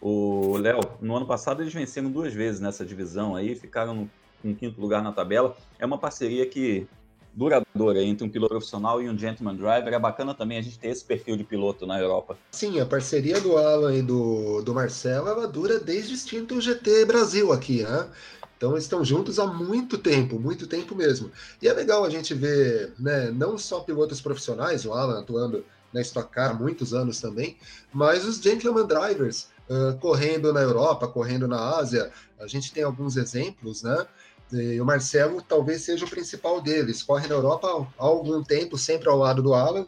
[0.00, 4.10] O Léo, no ano passado eles venceram duas vezes nessa divisão aí, ficaram no,
[4.48, 5.56] em quinto lugar na tabela.
[5.78, 6.86] É uma parceria que
[7.32, 9.92] duradoura entre um piloto profissional e um gentleman driver.
[9.92, 12.38] É bacana também a gente ter esse perfil de piloto na Europa.
[12.52, 17.04] Sim, a parceria do Alan e do, do Marcelo, ela dura desde o extinto GT
[17.04, 18.08] Brasil aqui, né?
[18.56, 21.30] Então estão juntos há muito tempo, muito tempo mesmo.
[21.60, 26.00] E é legal a gente ver, né, não só pilotos profissionais, o Alan atuando na
[26.00, 27.56] Stock Car há muitos anos também,
[27.92, 32.10] mas os gentleman drivers uh, correndo na Europa, correndo na Ásia.
[32.40, 34.06] A gente tem alguns exemplos, né?
[34.54, 37.02] E o Marcelo talvez seja o principal deles.
[37.02, 39.86] Corre na Europa há algum tempo, sempre ao lado do Alan.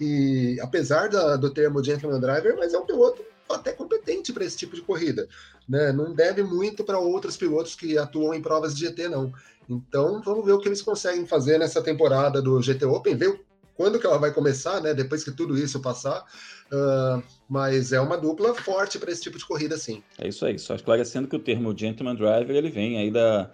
[0.00, 4.56] E apesar da, do termo gentleman driver, mas é um piloto até competente para esse
[4.56, 5.28] tipo de corrida.
[5.68, 5.92] Né?
[5.92, 9.32] Não deve muito para outros pilotos que atuam em provas de GT, não.
[9.68, 13.40] Então vamos ver o que eles conseguem fazer nessa temporada do GT Open, ver
[13.74, 14.94] quando que ela vai começar, né?
[14.94, 16.24] Depois que tudo isso passar.
[16.72, 20.02] Uh, mas é uma dupla forte para esse tipo de corrida, sim.
[20.18, 20.58] É isso aí.
[20.58, 23.50] Só esclarecendo que o termo gentleman driver ele vem aí da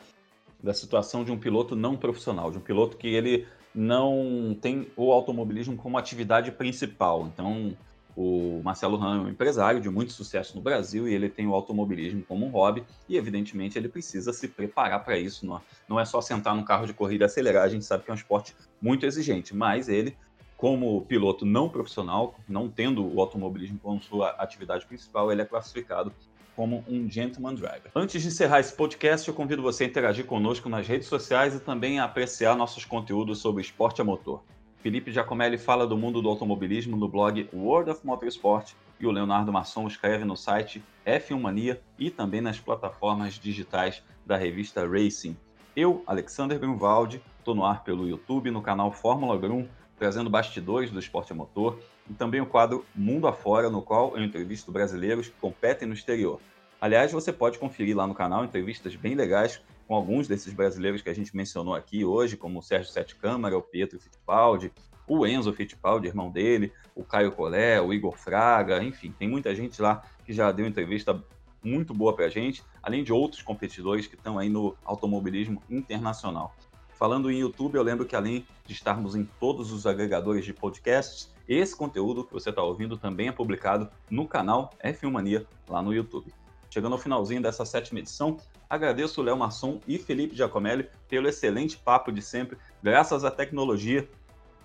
[0.62, 5.10] da situação de um piloto não profissional, de um piloto que ele não tem o
[5.10, 7.26] automobilismo como atividade principal.
[7.26, 7.74] Então,
[8.14, 11.54] o Marcelo Ram é um empresário de muito sucesso no Brasil e ele tem o
[11.54, 15.46] automobilismo como um hobby e, evidentemente, ele precisa se preparar para isso.
[15.46, 18.10] Não, não é só sentar no carro de corrida e acelerar, a gente sabe que
[18.10, 20.16] é um esporte muito exigente, mas ele,
[20.56, 26.12] como piloto não profissional, não tendo o automobilismo como sua atividade principal, ele é classificado
[26.54, 27.90] como um gentleman driver.
[27.94, 31.60] Antes de encerrar esse podcast, eu convido você a interagir conosco nas redes sociais e
[31.60, 34.42] também a apreciar nossos conteúdos sobre esporte a motor.
[34.82, 39.52] Felipe Giacomelli fala do mundo do automobilismo no blog World of Motorsport e o Leonardo
[39.52, 45.36] Masson escreve no site F1 Mania e também nas plataformas digitais da revista Racing.
[45.74, 49.66] Eu, Alexander Grunwald, estou no ar pelo YouTube no canal Fórmula Grum,
[49.98, 51.78] trazendo bastidores do esporte a motor
[52.12, 56.38] e também o quadro Mundo Afora, no qual eu entrevisto brasileiros que competem no exterior.
[56.78, 61.08] Aliás, você pode conferir lá no canal entrevistas bem legais com alguns desses brasileiros que
[61.08, 64.70] a gente mencionou aqui hoje, como o Sérgio Sete Câmara, o Pietro Fittipaldi,
[65.08, 69.80] o Enzo Fittipaldi, irmão dele, o Caio Collet, o Igor Fraga, enfim, tem muita gente
[69.80, 71.18] lá que já deu entrevista
[71.64, 76.54] muito boa para a gente, além de outros competidores que estão aí no automobilismo internacional.
[77.02, 81.28] Falando em YouTube, eu lembro que além de estarmos em todos os agregadores de podcasts,
[81.48, 85.92] esse conteúdo que você está ouvindo também é publicado no canal F1 Mania, lá no
[85.92, 86.32] YouTube.
[86.70, 88.36] Chegando ao finalzinho dessa sétima edição,
[88.70, 94.08] agradeço o Léo Masson e Felipe Giacomelli pelo excelente papo de sempre, graças à tecnologia,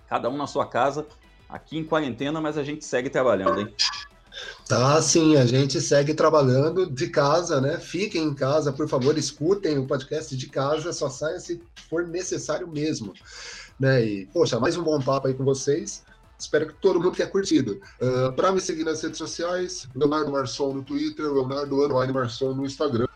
[0.07, 1.07] cada um na sua casa,
[1.49, 3.73] aqui em quarentena, mas a gente segue trabalhando, hein?
[4.67, 7.79] Tá, sim, a gente segue trabalhando de casa, né?
[7.79, 12.67] Fiquem em casa, por favor, escutem o podcast de casa, só saia se for necessário
[12.67, 13.13] mesmo.
[13.79, 14.05] Né?
[14.05, 16.03] E, poxa, mais um bom papo aí com vocês.
[16.37, 17.79] Espero que todo mundo tenha curtido.
[17.99, 22.53] Uh, ah, Para me seguir nas redes sociais, Leonardo Marçom no Twitter, Leonardo Anuane Marçom
[22.53, 23.07] no Instagram.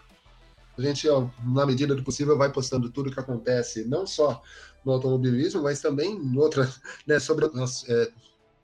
[0.78, 4.42] A gente, ó, na medida do possível, vai postando tudo que acontece, não só
[4.84, 7.46] no automobilismo, mas também em outras, né, sobre
[7.88, 8.12] é,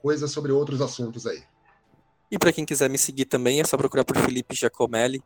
[0.00, 1.42] coisas sobre outros assuntos aí.
[2.30, 5.22] E para quem quiser me seguir também, é só procurar por Felipe Giacomelli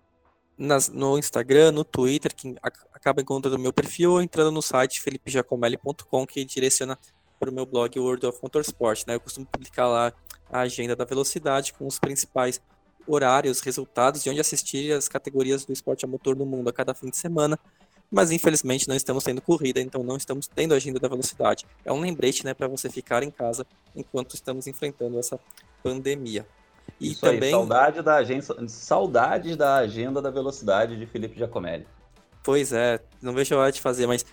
[0.56, 5.00] nas, no Instagram, no Twitter, que acaba encontrando o meu perfil, ou entrando no site
[5.00, 6.96] felipegiacomelli.com, que direciona
[7.40, 9.04] para o meu blog World of Motorsport.
[9.06, 9.16] Né?
[9.16, 10.12] Eu costumo publicar lá
[10.50, 12.60] a agenda da velocidade com os principais
[13.04, 16.94] horários, resultados de onde assistir as categorias do esporte a motor no mundo a cada
[16.94, 17.58] fim de semana.
[18.08, 21.66] Mas infelizmente não estamos tendo corrida, então não estamos tendo a agenda da velocidade.
[21.84, 25.40] É um lembrete né, para você ficar em casa enquanto estamos enfrentando essa
[25.82, 26.46] pandemia.
[27.00, 27.44] E Isso também.
[27.44, 31.86] Aí, saudade da agência, saudades da agenda da velocidade de Felipe Giacomelli.
[32.42, 34.24] Pois é, não vejo a hora de fazer, mas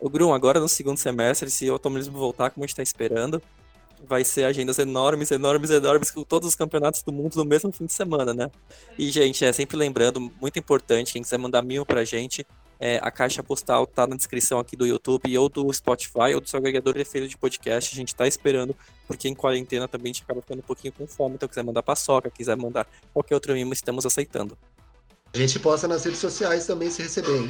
[0.00, 3.40] o Grum, agora no segundo semestre, se o automobilismo voltar como a gente está esperando,
[4.06, 7.86] vai ser agendas enormes, enormes, enormes, com todos os campeonatos do mundo no mesmo fim
[7.86, 8.50] de semana, né?
[8.98, 12.44] E, gente, é sempre lembrando, muito importante, quem quiser mandar mil pra gente,
[12.84, 16.48] é, a caixa postal tá na descrição aqui do YouTube ou do Spotify ou do
[16.48, 17.94] seu agregador preferido de podcast.
[17.94, 18.74] A gente tá esperando,
[19.06, 21.36] porque em quarentena também a gente acaba ficando um pouquinho com fome.
[21.36, 24.58] Então, quiser mandar paçoca, quiser mandar qualquer outro mimo, estamos aceitando.
[25.32, 27.48] A gente posta nas redes sociais também se receber, hein?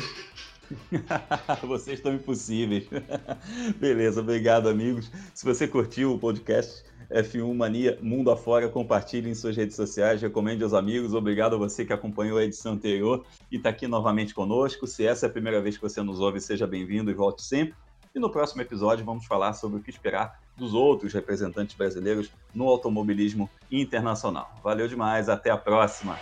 [1.66, 2.84] Vocês estão impossíveis.
[3.80, 5.10] Beleza, obrigado, amigos.
[5.32, 8.68] Se você curtiu o podcast, F1 Mania Mundo Afora.
[8.68, 11.14] Compartilhe em suas redes sociais, recomende aos amigos.
[11.14, 14.86] Obrigado a você que acompanhou a edição anterior e está aqui novamente conosco.
[14.86, 17.74] Se essa é a primeira vez que você nos ouve, seja bem-vindo e volte sempre.
[18.14, 22.68] E no próximo episódio vamos falar sobre o que esperar dos outros representantes brasileiros no
[22.68, 24.50] automobilismo internacional.
[24.62, 26.18] Valeu demais, até a próxima!